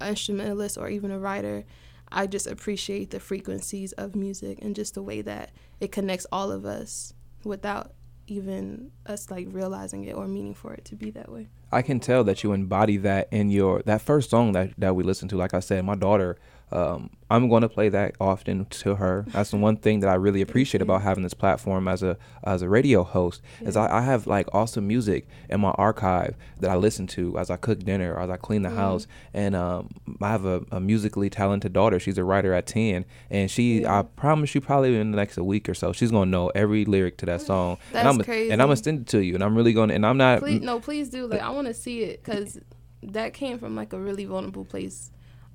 [0.00, 1.64] instrumentalist or even a writer,
[2.12, 6.50] I just appreciate the frequencies of music and just the way that it connects all
[6.50, 7.92] of us without
[8.26, 11.48] even us like realizing it or meaning for it to be that way.
[11.72, 15.04] I can tell that you embody that in your that first song that that we
[15.04, 15.36] listened to.
[15.36, 16.36] Like I said, my daughter,
[16.72, 19.24] um, I'm going to play that often to her.
[19.28, 22.62] That's the one thing that I really appreciate about having this platform as a as
[22.62, 26.76] a radio host is I, I have like awesome music in my archive that I
[26.76, 29.06] listen to as I cook dinner as I clean the house.
[29.32, 32.00] And um, I have a, a musically talented daughter.
[32.00, 35.44] She's a writer at ten, and she I promise you probably in the next a
[35.44, 37.78] week or so she's gonna know every lyric to that song.
[37.94, 39.34] and That's I'm and I'm gonna send it to you.
[39.34, 41.74] And I'm really gonna and I'm not please no please do like i want to
[41.74, 42.58] see it because
[43.02, 45.10] that came from like a really vulnerable place.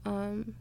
[0.06, 0.56] Um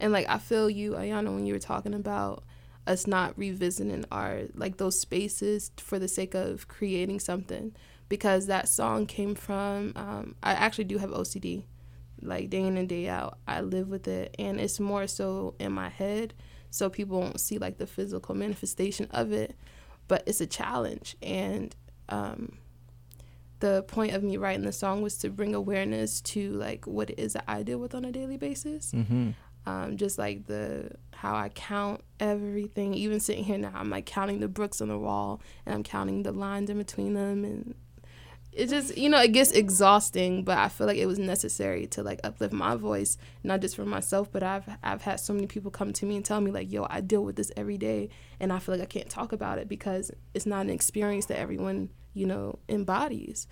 [0.00, 2.44] and like i feel you ayana when you were talking about
[2.86, 7.74] us not revisiting our like those spaces for the sake of creating something.
[8.10, 11.64] Because that song came from um i actually do have ocd
[12.20, 13.38] like day in and day out.
[13.46, 16.34] I live with it and it's more so in my head
[16.70, 19.56] so people won't see like the physical manifestation of it.
[20.08, 21.74] But it's a challenge and
[22.08, 22.58] um
[23.60, 27.18] the point of me writing the song was to bring awareness to like what it
[27.18, 28.92] is that I deal with on a daily basis.
[28.92, 29.30] Mm-hmm.
[29.66, 32.92] Um, just like the how I count everything.
[32.94, 36.22] Even sitting here now, I'm like counting the bricks on the wall, and I'm counting
[36.22, 37.74] the lines in between them, and
[38.52, 40.44] it just you know it gets exhausting.
[40.44, 43.86] But I feel like it was necessary to like uplift my voice, not just for
[43.86, 46.70] myself, but I've I've had so many people come to me and tell me like,
[46.70, 49.58] "Yo, I deal with this every day," and I feel like I can't talk about
[49.58, 53.46] it because it's not an experience that everyone you know embodies.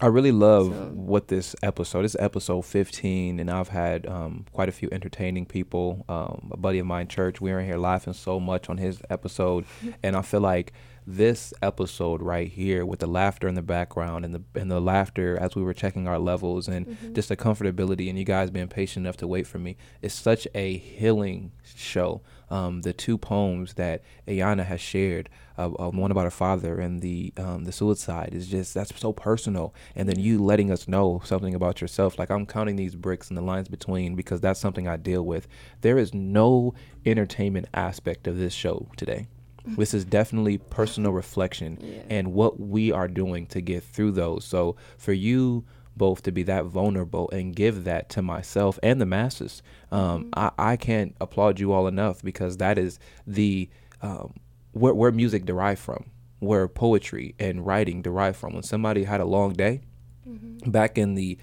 [0.00, 2.02] I really love So- what this episode.
[2.02, 6.04] This is episode 15, and I've had um, quite a few entertaining people.
[6.08, 9.00] Um, a buddy of mine, Church, we were in here laughing so much on his
[9.10, 9.64] episode,
[10.02, 10.72] and I feel like
[11.06, 15.36] this episode right here, with the laughter in the background and the and the laughter
[15.38, 19.04] as we were checking our levels, and just the comfortability, and you guys being patient
[19.06, 22.22] enough to wait for me, is such a healing show.
[22.52, 27.00] Um, the two poems that Ayana has shared, uh, uh, one about her father and
[27.00, 29.74] the um, the suicide, is just that's so personal.
[29.96, 33.38] And then you letting us know something about yourself, like I'm counting these bricks and
[33.38, 35.48] the lines between because that's something I deal with.
[35.80, 36.74] There is no
[37.06, 39.28] entertainment aspect of this show today.
[39.78, 42.02] This is definitely personal reflection Yeah.
[42.10, 44.44] and what we are doing to get through those.
[44.44, 45.64] So for you
[45.96, 50.50] both to be that vulnerable and give that to myself and the masses, um, I,
[50.58, 53.68] I can't applaud you all enough because that is the
[54.00, 54.34] um,
[54.72, 56.06] where, where music derived from,
[56.40, 58.54] where poetry and writing derived from.
[58.54, 59.82] When somebody had a long day,
[60.66, 61.38] back in the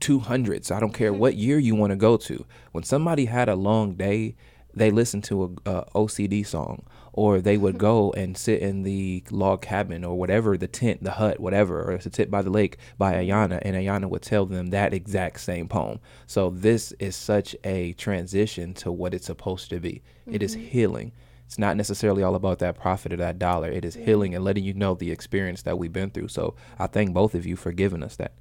[0.00, 3.54] 200s, I don't care what year you want to go to, when somebody had a
[3.54, 4.36] long day,
[4.74, 6.84] they listened to a, a OCD song,
[7.18, 11.10] or they would go and sit in the log cabin or whatever, the tent, the
[11.10, 14.68] hut, whatever, or to sit by the lake by Ayana, and Ayana would tell them
[14.68, 15.98] that exact same poem.
[16.28, 20.00] So this is such a transition to what it's supposed to be.
[20.30, 21.10] It is healing.
[21.44, 23.68] It's not necessarily all about that profit or that dollar.
[23.68, 26.28] It is healing and letting you know the experience that we've been through.
[26.28, 28.34] So I thank both of you for giving us that.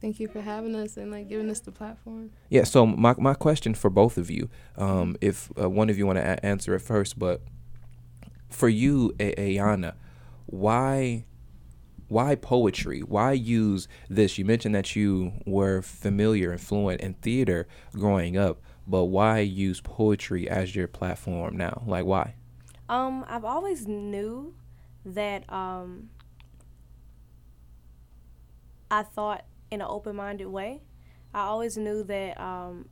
[0.00, 2.30] Thank you for having us and like giving us the platform.
[2.48, 2.62] Yeah.
[2.62, 6.18] So my my question for both of you, um, if uh, one of you want
[6.18, 7.42] to a- answer it first, but
[8.50, 9.94] for you, Ayana,
[10.46, 11.24] why
[12.08, 13.00] why poetry?
[13.00, 14.36] Why use this?
[14.36, 19.80] You mentioned that you were familiar and fluent in theater growing up, but why use
[19.80, 21.82] poetry as your platform now?
[21.86, 22.34] Like why?
[22.88, 24.54] Um, I've always knew
[25.04, 26.10] that um,
[28.90, 30.82] I thought in an open-minded way.
[31.32, 32.88] I always knew that um,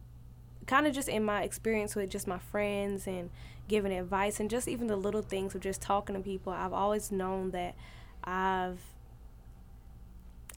[0.66, 3.30] kind of just in my experience with just my friends and
[3.68, 7.12] giving advice and just even the little things of just talking to people, I've always
[7.12, 7.74] known that
[8.24, 8.80] I've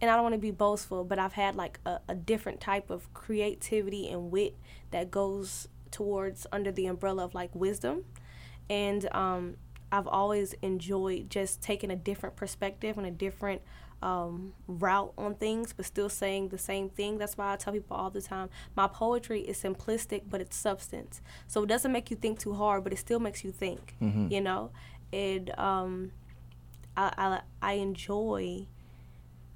[0.02, 2.90] and I don't want to be boastful, but I've had like a, a different type
[2.90, 4.56] of creativity and wit
[4.90, 8.06] that goes towards under the umbrella of like wisdom.
[8.68, 9.58] And um,
[9.92, 13.62] I've always enjoyed just taking a different perspective and a different
[14.02, 17.18] um, route on things, but still saying the same thing.
[17.18, 21.22] That's why I tell people all the time my poetry is simplistic, but it's substance.
[21.48, 23.96] So it doesn't make you think too hard, but it still makes you think,
[24.32, 24.72] you know?
[25.14, 26.12] And um,
[26.98, 28.68] I, I, I enjoy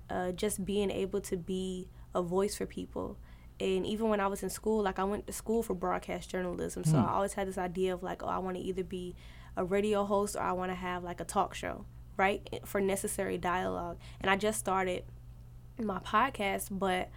[0.10, 3.18] uh, just being able to be a voice for people.
[3.60, 6.84] And even when I was in school, like I went to school for broadcast journalism,
[6.84, 9.16] so I always had this idea of like, oh, I want to either be
[9.56, 11.86] a radio host or I want to have like a talk show,
[12.18, 12.48] right?
[12.66, 13.98] For necessary dialogue.
[14.22, 15.04] And I just started
[15.82, 17.10] my podcast, but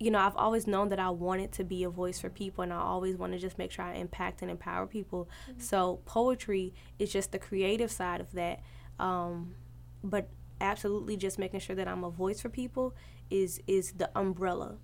[0.00, 2.72] you know, I've always known that I wanted to be a voice for people and
[2.72, 5.28] I always want to just make sure I impact and empower people.
[5.56, 8.60] So poetry is just the creative side of that.
[8.98, 9.54] Um,
[10.02, 10.28] but
[10.60, 12.94] absolutely just making sure that I'm a voice for people
[13.30, 14.76] is is the umbrella.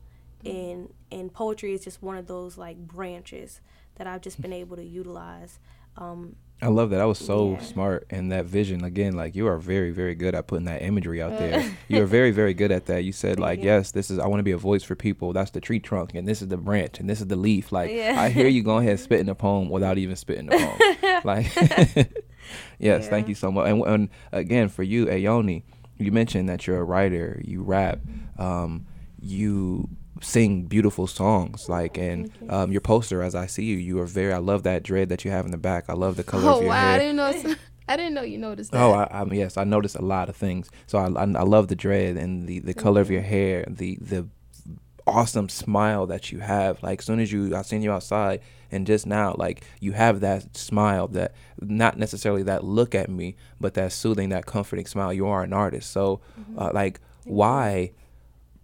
[0.44, 3.60] And and poetry is just one of those like branches
[3.96, 5.58] that I've just been able to utilize.
[5.96, 7.00] Um, I love that.
[7.00, 7.58] I was so Yeah.
[7.60, 9.14] smart, and that vision again.
[9.14, 11.64] Like you are very, very good at putting that imagery out there.
[11.88, 13.02] you are very, very good at that.
[13.04, 14.18] You said like, yes, this is.
[14.18, 15.32] I want to be a voice for people.
[15.32, 17.72] That's the tree trunk, and this is the branch, and this is the leaf.
[17.72, 18.16] Like Yeah.
[18.18, 21.20] I hear you go ahead spitting a poem without even spitting the poem.
[21.24, 21.46] like,
[22.78, 23.68] yes, thank you so much.
[23.68, 25.62] And, and again, for you, Ayoni,
[25.98, 27.40] you mentioned that you're a writer.
[27.44, 28.00] You rap.
[28.38, 28.86] Um,
[29.22, 29.88] you
[30.20, 34.32] sing beautiful songs like and um, your poster as i see you you are very
[34.32, 36.56] i love that dread that you have in the back i love the color Oh
[36.56, 37.54] of your wow, hair I didn't know.
[37.88, 38.80] I didn't know you noticed that.
[38.80, 40.70] Oh, I, I yes, I noticed a lot of things.
[40.86, 43.98] So I, I, I love the dread and the, the color of your hair, the
[44.00, 44.28] the
[45.08, 46.80] awesome smile that you have.
[46.84, 50.20] Like, as soon as you, I seen you outside, and just now, like, you have
[50.20, 55.12] that smile that not necessarily that look at me, but that soothing, that comforting smile.
[55.12, 56.20] You are an artist, so
[56.56, 57.90] uh, like, why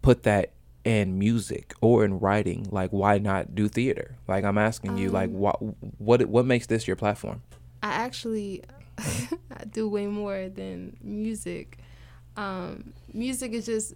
[0.03, 0.53] put that
[0.87, 2.69] in music or in writing?
[2.71, 4.15] Like, why not do theater?
[4.29, 5.57] Like, I'm asking you, like, what
[5.99, 7.43] what what makes this your platform?
[7.83, 8.63] I actually
[8.99, 11.79] I do way more than music.
[12.37, 13.95] Um, music is just,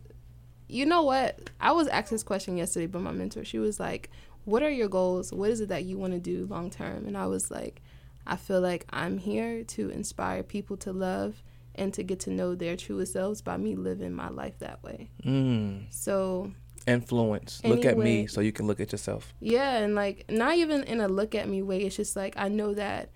[0.69, 1.51] you know what?
[1.61, 3.45] I was asked this question yesterday by my mentor.
[3.45, 4.11] She was like,
[4.45, 5.33] "What are your goals?
[5.33, 7.83] What is it that you want to do long term?" And I was like,
[8.27, 12.57] "I feel like I'm here to inspire people to love." And to get to know
[12.57, 15.09] their truest selves by me living my life that way.
[15.25, 15.85] Mm.
[15.89, 16.51] So
[16.87, 17.61] Influence.
[17.65, 19.33] Look at me so you can look at yourself.
[19.41, 21.81] Yeah, and like not even in a look at me way.
[21.83, 23.11] It's just like I know that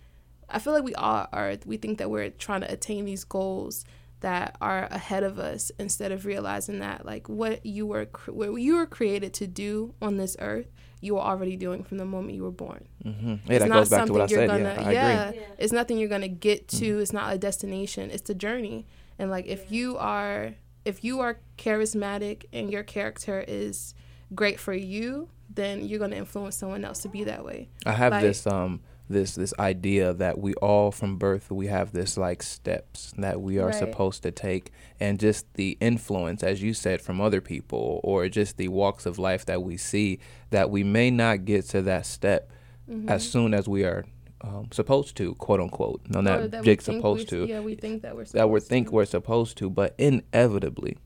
[0.49, 1.55] I feel like we all are.
[1.67, 3.85] We think that we're trying to attain these goals
[4.21, 8.77] that are ahead of us instead of realizing that like what you were what you
[8.77, 10.67] were created to do on this earth,
[11.01, 12.87] you were already doing from the moment you were born.
[13.03, 14.77] hmm Yeah, It's that not goes back to what I something you're said.
[14.77, 15.29] gonna- yeah, I yeah.
[15.29, 15.43] agree.
[15.59, 16.99] It's nothing you're gonna get to.
[17.01, 18.11] It's not a destination.
[18.11, 18.87] It's a journey.
[19.19, 20.55] And like if you are
[20.85, 23.95] if you are charismatic and your character is
[24.35, 27.69] great for you, then you're gonna influence someone else to be that way.
[27.87, 31.93] I have Like- this um this this idea that we all from birth we have
[31.93, 33.75] this like steps that we are Right.
[33.75, 38.57] supposed to take and just the influence as you said from other people or just
[38.57, 40.21] the walks of life that we see
[40.51, 42.51] that we may not get to that step
[42.91, 43.09] Mm-hmm.
[43.11, 44.05] as soon as we are
[44.47, 47.75] um, supposed to quote unquote no Or not that we Jake supposed to Yeah, we
[47.75, 48.93] think that we're that we think to.
[48.95, 50.99] we're supposed to but inevitably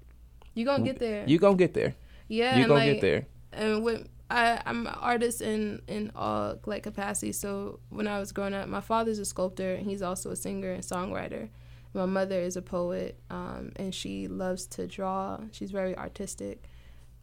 [0.54, 1.24] you gonna get there.
[1.26, 1.94] you gonna get there
[2.28, 6.58] yeah, you gonna like, get there and with I, I'm an artist in in all
[6.66, 7.38] like capacities.
[7.38, 10.70] So when I was growing up, my father's a sculptor and he's also a singer
[10.70, 11.48] and songwriter.
[11.94, 15.40] My mother is a poet, um, and she loves to draw.
[15.50, 16.64] She's very artistic.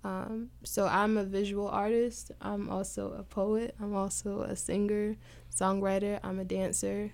[0.06, 2.32] Um, so I'm a visual artist.
[2.40, 3.74] I'm also a poet.
[3.82, 5.16] I'm also a singer,
[5.54, 6.20] songwriter.
[6.24, 7.12] I'm a dancer.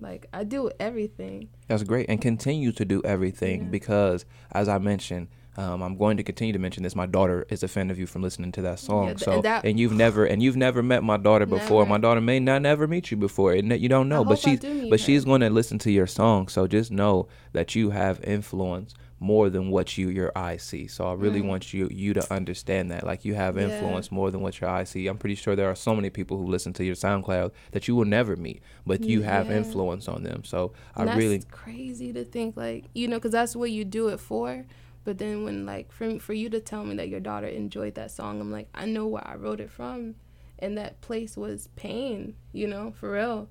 [0.00, 1.48] Like I do everything.
[1.68, 3.68] That's great, and continue to do everything Yeah.
[3.68, 6.94] because, as I mentioned, um, I'm going to continue to mention this.
[6.94, 9.04] My daughter is a fan of you from listening to that song.
[9.08, 11.82] Yeah, th- so, and that- and you've never and you've never met my daughter before.
[11.82, 11.90] Never.
[11.90, 14.22] My daughter may not never meet you before, and you don't know.
[14.22, 15.04] I but she's do but her.
[15.04, 16.46] she's going to listen to your song.
[16.48, 20.86] So just know that you have influence more than what you your eyes see.
[20.86, 21.48] So I really Right.
[21.48, 23.04] want you you to understand that.
[23.04, 23.64] Like you have Yeah.
[23.64, 25.06] influence more than what your eyes see.
[25.06, 27.96] I'm pretty sure there are so many people who listen to your SoundCloud that you
[27.96, 30.44] will never meet, but you have influence on them.
[30.44, 34.08] So I that's really crazy to think like you know because that's what you do
[34.08, 34.64] it for
[35.04, 38.10] but then when like for, for you to tell me that your daughter enjoyed that
[38.10, 40.14] song i'm like i know where i wrote it from
[40.58, 43.48] and that place was pain you know for real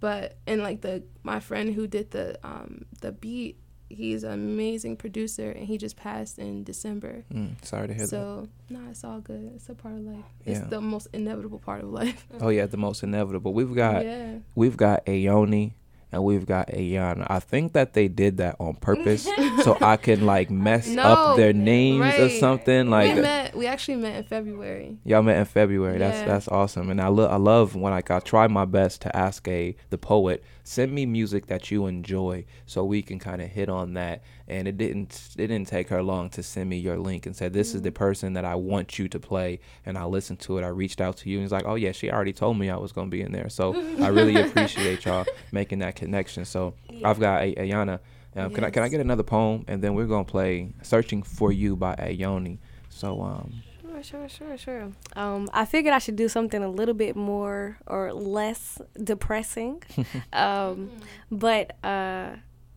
[0.00, 3.56] but and like the my friend who did the um the beat
[3.94, 8.08] he's an amazing producer and he just passed in december Mm, sorry to hear that.
[8.08, 10.58] so nah it's all good it's a part of life Yeah.
[10.58, 13.52] it's the most inevitable part of life Oh yeah, the most inevitable.
[13.54, 15.74] We've got yeah we've got Ayoni
[16.12, 17.26] and we've got Ayana.
[17.28, 19.24] I think that they did that on purpose
[19.64, 22.88] so I can like mess No, up their names or something.
[22.88, 25.98] Like we met we actually met in february y'all met in February.
[25.98, 26.26] That's Yeah.
[26.26, 26.90] that's awesome.
[26.90, 29.98] And I love I love when like I try my best to ask a the
[29.98, 34.22] poet send me music that you enjoy so we can kind of hit on that.
[34.48, 37.52] And it didn't it didn't take her long to send me your link and said
[37.52, 39.60] this is the person that I want you to play.
[39.84, 40.64] And I listened to it.
[40.64, 42.76] I reached out to you and he's like, oh yeah, she already told me I
[42.76, 43.48] was gonna be in there.
[43.50, 46.44] So I really appreciate y'all making that connection.
[46.44, 48.00] So I've got a- Ayana.
[48.36, 51.52] Um, Can I can I get another poem and then we're gonna play "Searching for
[51.52, 52.58] You" by Ayoni.
[52.88, 53.52] So um,
[53.94, 54.92] Sure, sure, sure, sure.
[55.14, 59.82] Um, I figured I should do something a little bit more or less depressing.
[60.32, 60.90] um,
[61.30, 62.30] but uh,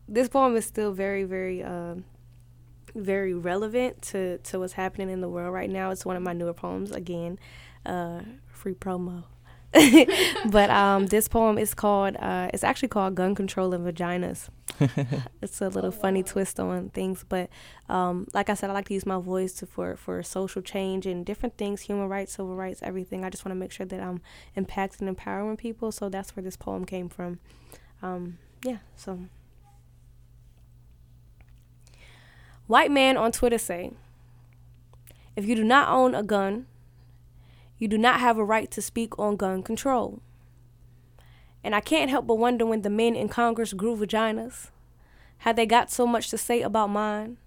[0.07, 2.05] this poem is still very, very, um,
[2.93, 5.89] very relevant to, to what's happening in the world right now.
[5.89, 6.91] It's one of my newer poems.
[6.91, 7.39] Again,
[7.83, 9.23] uh, free promo.
[10.49, 12.15] but um, this poem is called.
[12.17, 14.49] Uh, it's actually called "Gun Control and Vaginas."
[15.41, 17.49] it's a little funny twist on things, but
[17.89, 21.05] um, like I said, I like to use my voice to, for for social change
[21.05, 23.25] and different things, human rights, civil rights, everything.
[23.25, 24.21] I just want to make sure that I'm
[24.55, 25.91] impacting and empowering people.
[25.91, 27.39] So that's where this poem came from.
[28.01, 28.77] Um, yeah.
[28.95, 29.19] So,
[32.67, 33.91] white man on Twitter say,
[35.35, 36.67] if you do not own a gun,
[37.77, 40.19] you do not have a right to speak on gun control.
[41.63, 44.69] And I can't help but wonder when the men in Congress grew vaginas,
[45.39, 47.37] had they got so much to say about mine,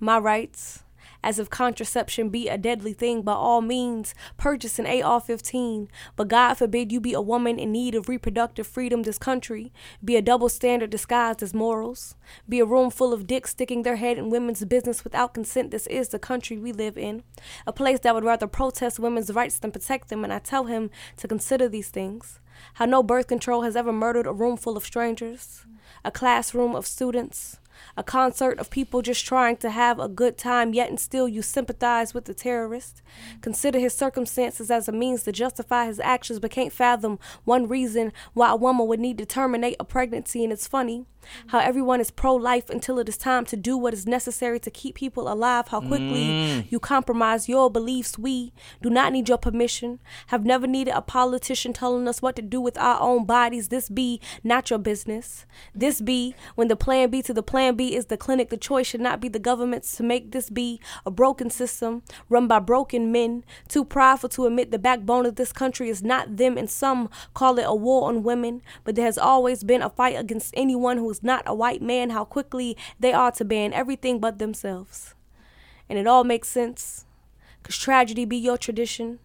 [0.00, 0.82] my rights,
[1.28, 5.90] as if contraception be a deadly thing, by all means, purchase an AR 15.
[6.16, 9.70] But God forbid you be a woman in need of reproductive freedom, this country.
[10.02, 12.14] Be a double standard disguised as morals.
[12.48, 15.70] Be a room full of dicks sticking their head in women's business without consent.
[15.70, 17.24] This is the country we live in.
[17.66, 20.24] A place that would rather protest women's rights than protect them.
[20.24, 22.40] And I tell him to consider these things.
[22.74, 25.66] How no birth control has ever murdered a room full of strangers,
[26.06, 27.58] a classroom of students,
[27.96, 31.42] a concert of people just trying to have a good time, yet and still you
[31.42, 33.02] sympathize with the terrorist.
[33.40, 38.12] Consider his circumstances as a means to justify his actions, but can't fathom one reason
[38.34, 40.44] why a woman would need to terminate a pregnancy.
[40.44, 41.06] And it's funny
[41.48, 44.70] How everyone is pro life until it is time to do what is necessary to
[44.70, 45.68] keep people alive.
[45.68, 46.64] How quickly Mm.
[46.70, 48.18] you compromise your beliefs.
[48.18, 48.52] We
[48.82, 49.98] do not need your permission.
[50.28, 53.68] Have never needed a politician telling us what to do with our own bodies.
[53.68, 55.46] This be not your business.
[55.74, 58.50] This be when the plan B to the plan B is the clinic.
[58.50, 62.46] The choice should not be the government's to make this be a broken system run
[62.46, 63.44] by broken men.
[63.68, 67.58] Too prideful to admit the backbone of this country is not them, and some call
[67.58, 68.62] it a war on women.
[68.84, 72.10] But there has always been a fight against anyone who is not a white man.
[72.10, 75.14] How quickly they are to ban everything but themselves.
[75.88, 77.04] And it all makes sense.
[77.62, 79.18] Cause tragedy be your tradition.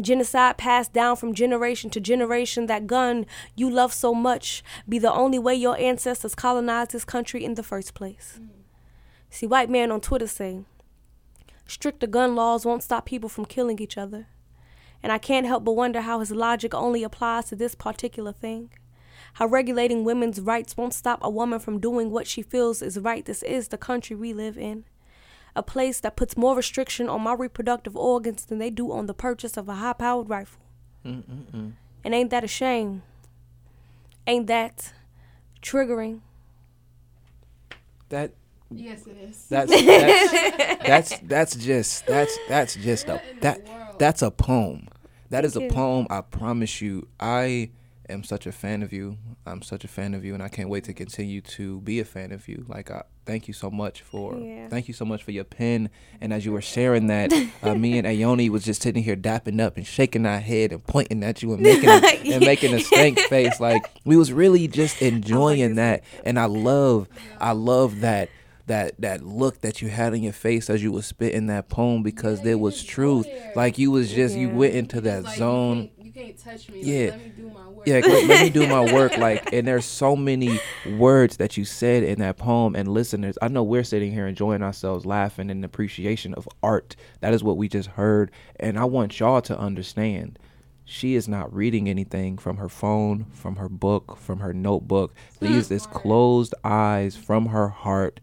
[0.00, 2.66] Genocide passed down from generation to generation.
[2.66, 7.44] That gun you love so much be the only way your ancestors colonized this country
[7.44, 8.38] in the first place.
[9.30, 10.64] See, white man on Twitter say,
[11.66, 14.26] stricter gun laws won't stop people from killing each other.
[15.02, 18.70] And I can't help but wonder how his logic only applies to this particular thing.
[19.36, 23.22] How regulating women's rights won't stop a woman from doing what she feels is right.
[23.22, 24.84] This is the country we live in
[25.54, 29.12] a place that puts more restriction on my reproductive organs than they do on the
[29.12, 30.62] purchase of a high powered rifle.
[31.04, 31.72] Mm-mm-mm.
[32.02, 33.02] And ain't that a shame?
[34.26, 34.94] Ain't that
[35.60, 36.20] triggering?
[38.08, 38.32] That
[38.70, 39.46] Yes, it is.
[39.48, 44.88] that's that's that's that's just that's that's just a that that's a poem.
[45.28, 45.68] That is a you.
[45.68, 46.06] poem.
[46.08, 47.06] I promise you.
[47.20, 47.70] I
[48.08, 49.18] am such a fan of you.
[49.46, 52.04] I'm such a fan of you, and I can't wait to continue to be a
[52.04, 52.64] fan of you.
[52.68, 54.68] Like, I thank you so much for Yeah.
[54.68, 55.90] thank you so much for your pen.
[56.20, 57.32] And as you were sharing that,
[57.62, 60.84] uh, me and Ayoni was just sitting here dapping up and shaking our head and
[60.86, 61.94] pointing at you and making a,
[62.34, 63.58] and making a stank face.
[63.60, 67.08] Like we was really just enjoying that, and I love
[67.40, 68.28] I love that
[68.68, 72.02] that that look that you had on your face as you was spitting that poem
[72.02, 73.26] because there was truth.
[73.54, 75.90] Like you was just you went into that Like, zone.
[76.16, 76.80] Can't touch me.
[76.80, 77.10] Yeah.
[77.10, 77.86] Like, let me do my work.
[77.86, 79.18] Yeah, let, let me do my work.
[79.18, 80.58] Like, and there's so many
[80.96, 82.74] words that you said in that poem.
[82.74, 86.96] And listeners, I know we're sitting here enjoying ourselves, laughing in appreciation of art.
[87.20, 88.30] That is what we just heard.
[88.58, 90.38] And I want y'all to understand.
[90.86, 95.14] She is not reading anything from her phone, from her book, from her notebook.
[95.40, 98.20] These is closed eyes from her heart,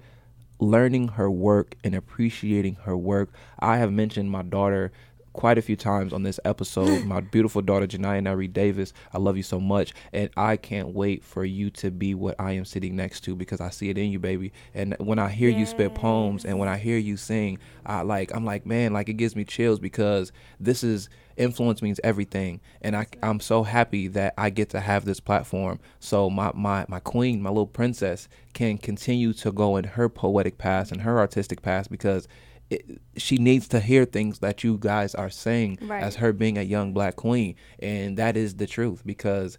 [0.60, 3.30] learning her work and appreciating her work.
[3.60, 4.92] I have mentioned my daughter
[5.34, 7.06] quite a few times on this episode.
[7.06, 8.94] My beautiful daughter, Janaya Nari Davis.
[9.12, 9.94] I love you so much.
[10.14, 13.60] And I can't wait for you to be what I am sitting next to because
[13.60, 14.54] I see it in you, baby.
[14.74, 18.34] And when I hear you spit poems and when I hear you sing, I like
[18.34, 22.96] I'm like, man, like it gives me chills because this is influence means everything and
[22.96, 27.00] I, i'm so happy that i get to have this platform so my, my my
[27.00, 31.62] queen my little princess can continue to go in her poetic path and her artistic
[31.62, 32.28] path because
[32.74, 36.04] it, she needs to hear things that you guys are saying Right.
[36.04, 39.58] as her being a young black queen and that is the truth because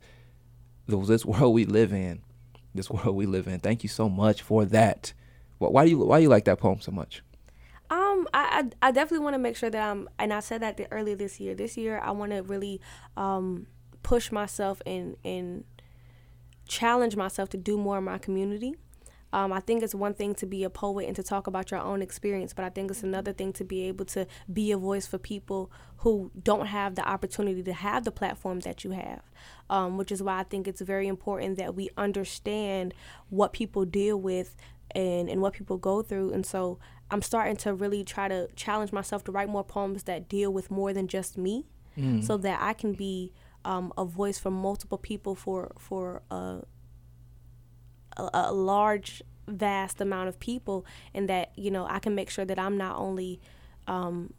[0.86, 2.22] this world we live in
[2.74, 5.12] this world we live in thank you so much for that
[5.58, 7.22] why do you why do you like that poem so much
[7.90, 8.42] Um, I
[8.82, 11.16] I, I definitely want to make sure that I'm, and I said that the, earlier
[11.16, 11.54] this year.
[11.54, 12.80] This year, I want to really
[13.16, 13.66] um,
[14.02, 15.64] push myself and and
[16.66, 18.74] challenge myself to do more in my community.
[19.34, 21.80] Um, I think it's one thing to be a poet and to talk about your
[21.80, 25.08] own experience, but I think it's another thing to be able to be a voice
[25.08, 29.22] for people who don't have the opportunity to have the platform that you have.
[29.68, 32.94] Um, which is why I think it's very important that we understand
[33.28, 34.54] what people deal with
[34.94, 36.32] and, and what people go through.
[36.32, 36.78] And so
[37.10, 40.70] I'm starting to really try to challenge myself to write more poems that deal with
[40.70, 41.66] more than just me
[42.22, 43.32] so that I can be
[43.64, 46.60] um, a voice for multiple people for, for uh,
[48.16, 52.44] a, a large vast amount of people and that you know i can make sure
[52.44, 53.40] that i'm not only
[53.86, 54.32] um,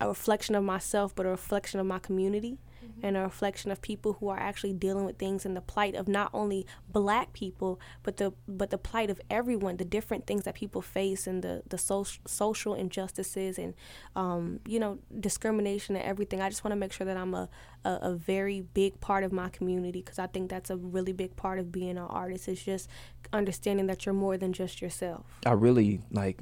[0.00, 2.58] a reflection of myself but a reflection of my community
[3.02, 6.08] and a reflection of people who are actually dealing with things and the plight of
[6.08, 10.54] not only black people but the but the plight of everyone the different things that
[10.54, 13.74] people face and the the social social injustices and
[14.16, 17.48] um, you know discrimination and everything i just want to make sure that i'm a,
[17.84, 21.34] a, a very big part of my community because i think that's a really big
[21.36, 22.88] part of being an artist is just
[23.32, 26.40] understanding that you're more than just yourself I really like.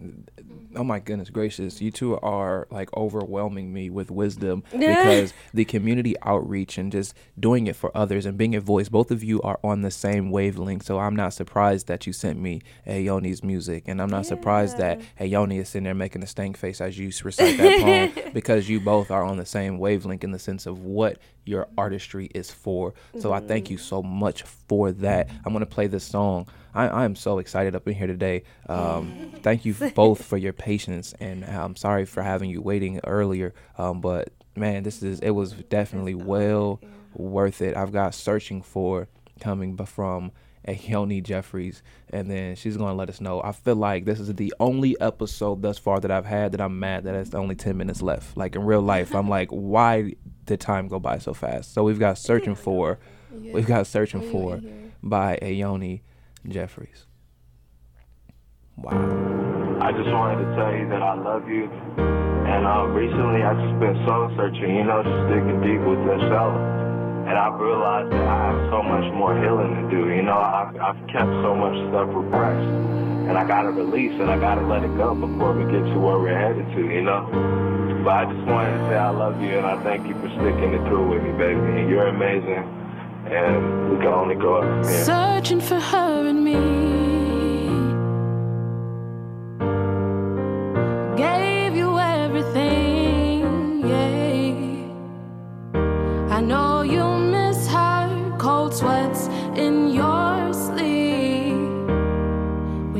[0.76, 1.80] Oh my goodness gracious!
[1.80, 7.66] You two are like overwhelming me with wisdom because the community outreach and just doing
[7.66, 8.88] it for others and being a voice.
[8.88, 12.38] Both of you are on the same wavelength, so I'm not surprised that you sent
[12.38, 16.56] me Ayoni's music, and I'm not surprised that Ayoni is sitting there making a stank
[16.56, 17.80] face as you recite that
[18.14, 21.68] poem because you both are on the same wavelength in the sense of what your
[21.76, 22.94] artistry is for.
[23.18, 25.28] So I thank you so much for that.
[25.44, 26.48] I'm gonna play this song.
[26.74, 28.44] I, I am so excited up in here today.
[28.68, 33.54] Um, thank you both for your patience, and I'm sorry for having you waiting earlier.
[33.76, 36.80] Um, but man, this is it was definitely well
[37.14, 37.76] worth it.
[37.76, 39.08] I've got searching for
[39.40, 40.32] coming b- from
[40.68, 43.42] Ayoni Jeffries, and then she's gonna let us know.
[43.42, 46.78] I feel like this is the only episode thus far that I've had that I'm
[46.78, 48.36] mad that it's only ten minutes left.
[48.36, 51.74] Like in real life, I'm like, why did time go by so fast?
[51.74, 52.98] So we've got searching for,
[53.40, 53.52] Yeah.
[53.54, 54.92] we've got searching oh, for went here.
[55.02, 56.00] by Ayoni
[56.48, 57.06] Jeffries.
[58.76, 59.78] Wow.
[59.80, 62.21] I just wanted to tell you that I love you.
[62.52, 66.52] And uh, recently I just been soul searching, you know, just digging deep within self.
[67.24, 70.12] And I've realized that I have so much more healing to do.
[70.12, 72.68] You know, I've, I've kept so much stuff repressed.
[73.24, 76.18] And I gotta release and I gotta let it go before we get to where
[76.18, 77.24] we're headed to, you know?
[78.04, 80.74] But I just wanted to say I love you and I thank you for sticking
[80.74, 81.80] it through with me, baby.
[81.80, 82.68] And you're amazing.
[83.32, 85.04] And we can only go up from here.
[85.04, 87.21] Searching for her and me.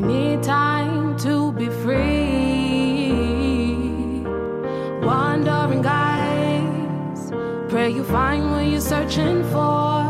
[0.03, 3.13] Need time to be free.
[5.03, 7.31] Wandering eyes,
[7.69, 10.03] pray you find what you're searching for.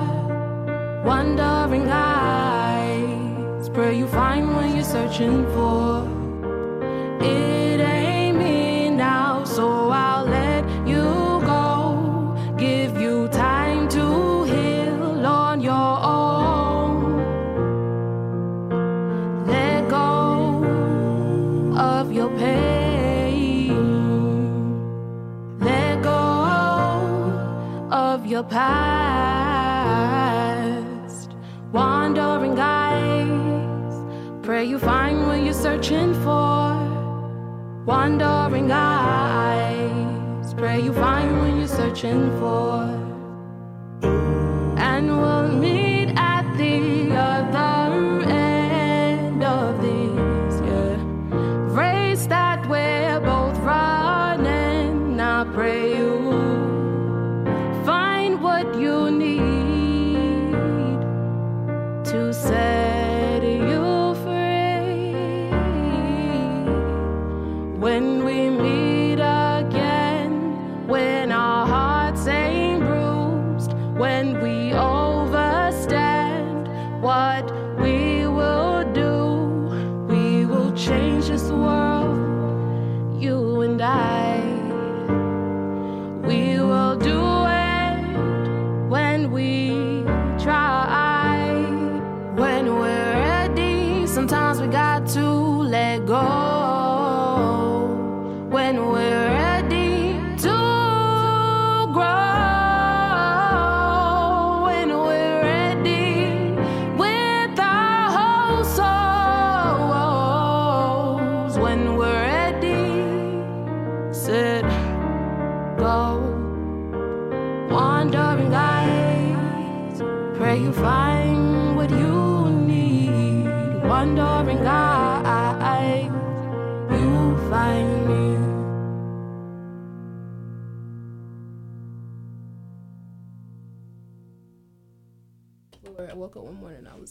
[1.04, 6.11] Wandering eyes, pray you find what you're searching for.
[28.44, 29.92] Past.
[31.72, 33.94] Wandering eyes,
[34.44, 36.76] pray you find what you're searching for.
[37.86, 42.91] Wandering eyes, pray you find what you're searching for.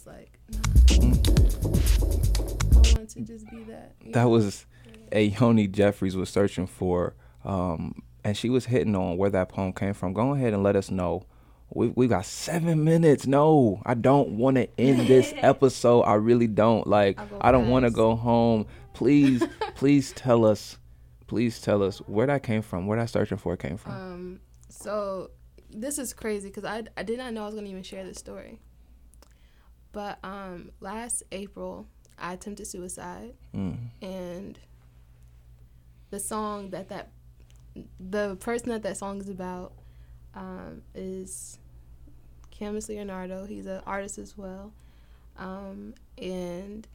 [0.05, 0.59] Was like, nah.
[2.73, 3.93] I want to just be that.
[4.03, 4.29] you That know?
[4.29, 4.65] was
[5.11, 9.93] Ayoni Jeffries was searching for, um, and she was hitting on where that poem came
[9.93, 10.13] from.
[10.13, 11.23] Go ahead and let us know.
[11.73, 13.25] We we got seven minutes.
[13.27, 16.01] No, I don't want to end this episode.
[16.01, 16.85] I really don't.
[16.85, 18.65] Like I don't want to go home.
[18.93, 19.43] Please,
[19.75, 20.77] please tell us.
[21.27, 22.87] Please tell us where that came from.
[22.87, 23.91] Where that searching for came from.
[23.93, 25.31] Um, so
[25.69, 28.17] this is crazy because I, I did not know I was gonna even share this
[28.17, 28.59] story.
[29.91, 31.87] But um, last April,
[32.17, 33.77] I attempted suicide, Mm.
[34.01, 34.59] and
[36.09, 37.09] the song that that
[37.99, 39.73] the person that that song is about
[40.35, 41.57] um, is
[42.51, 43.45] Camus Leonardo.
[43.45, 44.71] He's an artist as well,
[45.37, 46.87] um, and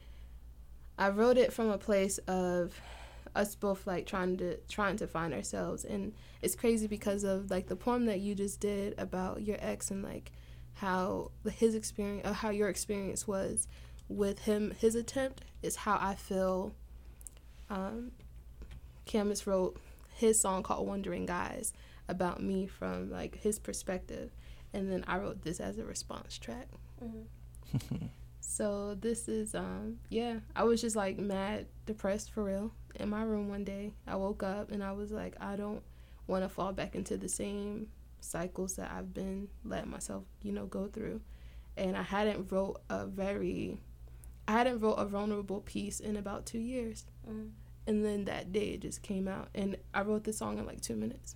[0.97, 2.73] I wrote it from a place of
[3.35, 7.67] us both like trying to trying to find ourselves and it's crazy because of like
[7.67, 10.31] the poem that you just did about your ex and like
[10.77, 13.67] how his experience or how your experience was
[14.09, 16.73] with him his attempt is how I feel
[17.69, 18.11] um
[19.05, 19.77] Camus wrote
[20.15, 21.73] his song called Wandering Eyes
[22.07, 24.31] about me from like his perspective
[24.73, 26.67] and then I wrote this as a response track.
[28.57, 33.21] So this is um yeah, I was just like mad depressed for real in my
[33.21, 33.93] room one day.
[34.07, 35.83] I woke up and I was like I don't
[36.25, 40.65] want to fall back into the same cycles that I've been letting myself, you know,
[40.65, 41.21] go through.
[41.75, 43.77] and I hadn't wrote a very,
[44.47, 47.51] I hadn't wrote a vulnerable piece in about two years, Mm.
[47.85, 50.81] and then that day it just came out, and I wrote the song in like
[50.81, 51.35] two minutes.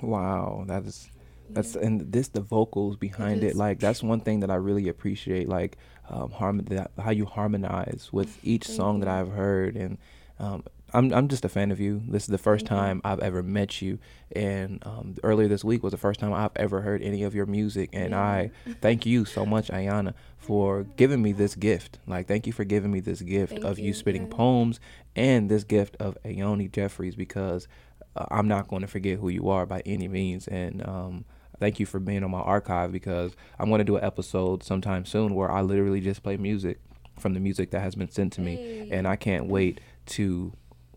[0.00, 1.08] Wow, that is
[1.50, 5.48] that's and this the vocals behind it, like that's one thing that I really appreciate
[5.48, 5.76] like
[6.08, 9.76] um harmon that, how you harmonize with each song that I've heard.
[9.76, 9.98] And
[10.38, 10.62] um
[10.94, 12.02] I'm I'm just a fan of you.
[12.06, 13.98] This is the 1st time I've ever met you
[14.34, 17.46] and um earlier this week was the first time I've ever heard any of your
[17.46, 21.98] music and I thank you so much Ayana for giving me this gift.
[22.06, 24.36] Like thank you for giving me this gift Thank of you, you, spitting yeah.
[24.36, 24.80] poems
[25.16, 27.68] and this gift of Ayoni Jeffries because
[28.16, 30.48] uh, I'm not going to forget who you are by any means.
[30.48, 31.24] And um,
[31.58, 35.04] thank you for being on my archive because I'm going to do an episode sometime
[35.04, 36.80] soon where I literally just play music
[37.18, 38.88] from the music that has been sent to me.
[38.90, 40.52] And I can't wait to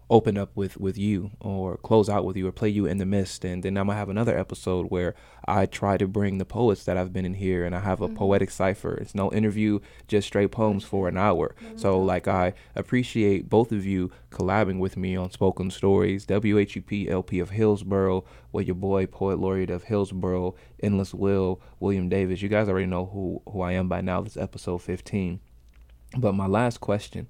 [0.10, 3.06] open up with with you or close out with you or play you in the
[3.06, 6.84] mist and then i'm gonna have another episode where i try to bring the poets
[6.84, 8.16] that i've been in here and i have a mm-hmm.
[8.16, 8.95] poetic cipher.
[8.95, 11.56] It's no interview just straight poems for an hour.
[11.64, 11.78] Mm-hmm.
[11.78, 17.39] So like i appreciate both of you collabing with me on spoken stories whup lp
[17.39, 22.41] of Hillsborough with your boy poet laureate of Hillsborough endless will william davis.
[22.41, 24.22] You guys already know who who i am by now.
[24.22, 25.39] This is episode 15
[26.18, 27.28] but my last question,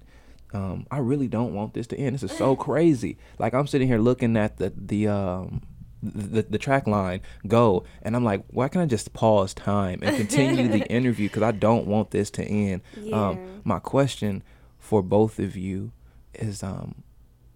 [0.52, 2.14] um, I really don't want this to end.
[2.14, 3.18] This is so crazy.
[3.38, 5.62] Like I'm sitting here looking at the the um
[6.02, 10.16] the, the track line go, and I'm like, why can't I just pause time and
[10.16, 11.28] continue the interview?
[11.28, 12.82] Because I don't want this to end.
[12.96, 13.28] Yeah.
[13.28, 14.42] Um, my question
[14.78, 15.92] for both of you
[16.34, 17.02] is um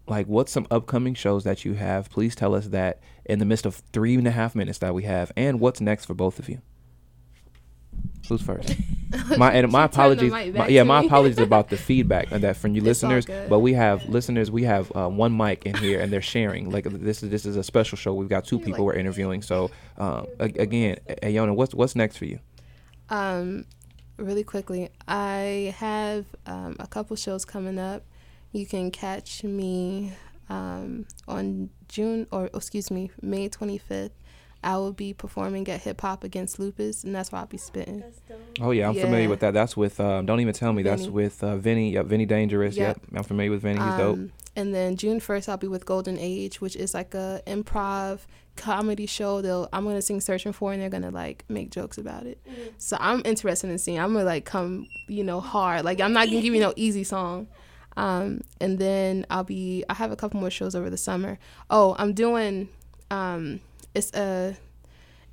[0.08, 3.64] like what's some upcoming shows that you have please tell us that in the midst
[3.64, 6.48] of three and a half minutes that we have and what's next for both of
[6.48, 6.60] you
[8.30, 8.74] who's first.
[9.36, 12.44] My and my She turned the apologies my, yeah my apologies about the feedback and
[12.44, 15.74] that from you It's listeners but we have listeners we have uh, one mic in
[15.74, 18.14] here and they're sharing like this is this is a special show.
[18.14, 22.38] We've got two people we're interviewing so um again Ayona what's what's next for you?
[23.10, 23.66] Um,
[24.16, 28.04] really quickly, I have um, a couple shows coming up.
[28.52, 30.12] You can catch me
[30.48, 34.10] um, on June or excuse me, May 25th.
[34.62, 38.02] I will be performing at Hip Hop Against Lupus, and that's where I'll be spitting.
[38.60, 39.54] Oh yeah, I'm familiar with that.
[39.54, 40.82] That's with um, don't even tell me.
[40.82, 41.92] That's with uh, Vinny.
[41.92, 42.76] Yep, Vinny Dangerous.
[42.76, 43.00] Yep.
[43.02, 43.18] Yep.
[43.18, 43.80] I'm familiar with Vinny.
[43.80, 44.16] He's dope.
[44.16, 48.20] Um, and then June 1st, I'll be with Golden Age, which is like a improv
[48.56, 49.40] comedy show.
[49.40, 52.38] They'll I'm gonna sing "Searching For," and they're gonna like make jokes about it.
[52.78, 53.98] So I'm interested in seeing.
[53.98, 55.84] I'm gonna like come, you know, hard.
[55.84, 57.48] Like I'm not gonna give you no easy song.
[57.96, 59.84] Um, and then I'll be.
[59.88, 61.38] I have a couple more shows over the summer.
[61.70, 62.68] Oh, I'm doing.
[63.10, 63.60] Um,
[63.94, 64.56] it's a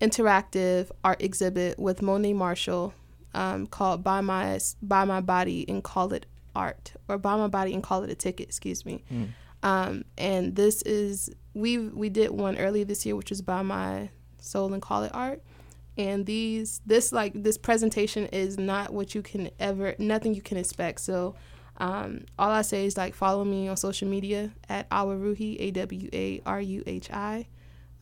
[0.02, 2.94] interactive art exhibit with Monet Marshall
[3.34, 7.74] um, called "Buy My Buy My Body and Call It Art" or "Buy My Body
[7.74, 9.04] and Call It a Ticket." Excuse me.
[9.64, 14.10] Um, and this is we we did one earlier this year, which was "Buy My
[14.40, 15.42] Soul and Call It Art."
[15.98, 20.58] And these this like this presentation is not what you can ever nothing you can
[20.58, 21.02] expect.
[21.02, 21.36] So
[21.78, 26.10] um, all I say is like follow me on social media at Awaruhi A W
[26.14, 27.48] A R U H I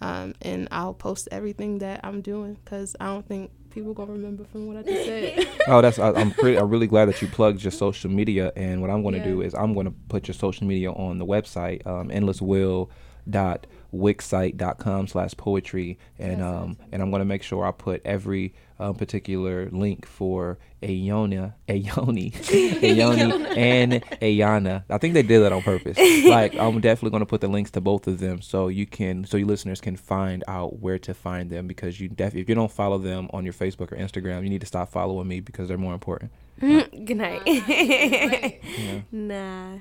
[0.01, 4.45] um, and I'll post everything that I'm doing because I don't think people gonna remember
[4.45, 5.47] from what I just said.
[5.67, 6.59] Oh, that's I, I'm pretty.
[6.59, 8.51] I'm really glad that you plugged your social media.
[8.55, 11.17] And what I'm going to do is I'm going to put your social media on
[11.17, 17.71] the website, um, endlesswill.wixsite.com slash poetry, and um, and I'm going to make sure I
[17.71, 22.33] put every um, particular link for Ayona, Ayoni,
[22.81, 24.83] Ayoni, and Ayana.
[24.89, 25.97] I think they did that on purpose.
[26.25, 29.25] Like I'm definitely going to put the links to both of them so you can
[29.25, 32.55] so you listeners can find out where to find them because you def if you
[32.55, 35.67] don't follow them on your Facebook or Instagram, you need to stop following me because
[35.67, 36.31] they're more important.
[36.59, 38.61] Good night.
[39.11, 39.77] Nah.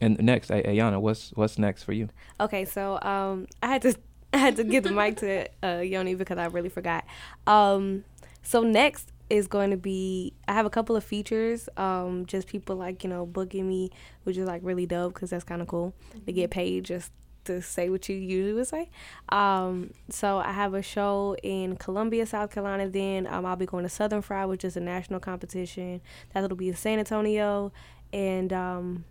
[0.00, 2.08] And next, Ayana, what's what's next for you?
[2.40, 3.94] Okay, so um, I had to
[4.32, 7.04] I had to give the mic to uh, Yoni because I really forgot.
[7.46, 8.04] Um,
[8.42, 11.68] so next is going to be I have a couple of features.
[11.76, 13.90] Um, just people like you know booking me,
[14.24, 15.94] which is like really dope because that's kind of cool
[16.26, 17.12] to get paid just
[17.44, 18.90] to say what you usually would say.
[19.30, 22.88] Um, so I have a show in Columbia, South Carolina.
[22.88, 26.00] Then um, I'll be going to Southern Fry, which is a national competition.
[26.34, 27.72] That'll be in San Antonio,
[28.12, 29.04] and um,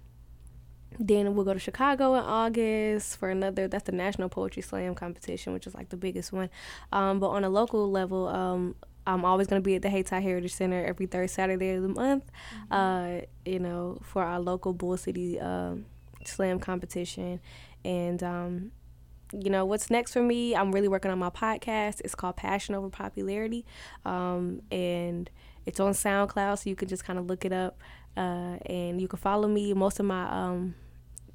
[0.98, 3.68] then we'll go to Chicago in August for another.
[3.68, 6.50] That's the National Poetry Slam competition, which is like the biggest one.
[6.92, 8.76] Um, but on a local level, um,
[9.06, 11.90] I'm always going to be at the Hayti Heritage Center every third Saturday of the
[11.90, 12.26] month.
[12.70, 15.86] Uh, you know, for our local Bull City um
[16.26, 17.40] Slam competition,
[17.86, 18.72] and um,
[19.34, 22.74] you know what's next for me i'm really working on my podcast it's called passion
[22.74, 23.66] over popularity
[24.06, 25.30] um, and
[25.66, 27.80] it's on soundcloud so you can just kind of look it up
[28.20, 30.76] uh, and you can follow me most of my um,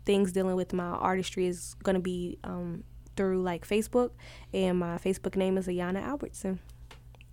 [0.04, 2.84] things dealing with my artistry is going to be um,
[3.16, 4.10] through like facebook
[4.52, 6.60] and my facebook name is ayana albertson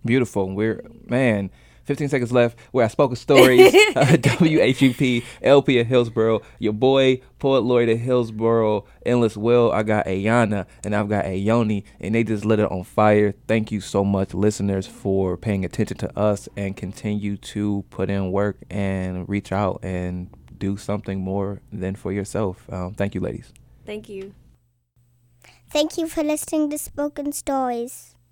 [0.04, 0.52] Beautiful.
[0.54, 1.50] We're man.
[1.84, 2.58] 15 seconds left.
[2.70, 6.40] where I spoke Spoken Stories, uh, WHUP, LP at Hillsborough.
[6.58, 9.72] Your boy, Poet Laureate at Hillsborough, Endless Will.
[9.72, 13.34] I got Ayana and I've got Ayoni, and they just lit it on fire.
[13.48, 18.30] Thank you so much, listeners, for paying attention to us and continue to put in
[18.30, 22.72] work and reach out and do something more than for yourself.
[22.72, 23.52] Um, thank you, ladies.
[23.84, 24.34] Thank you.
[25.70, 28.11] Thank you for listening to Spoken Stories.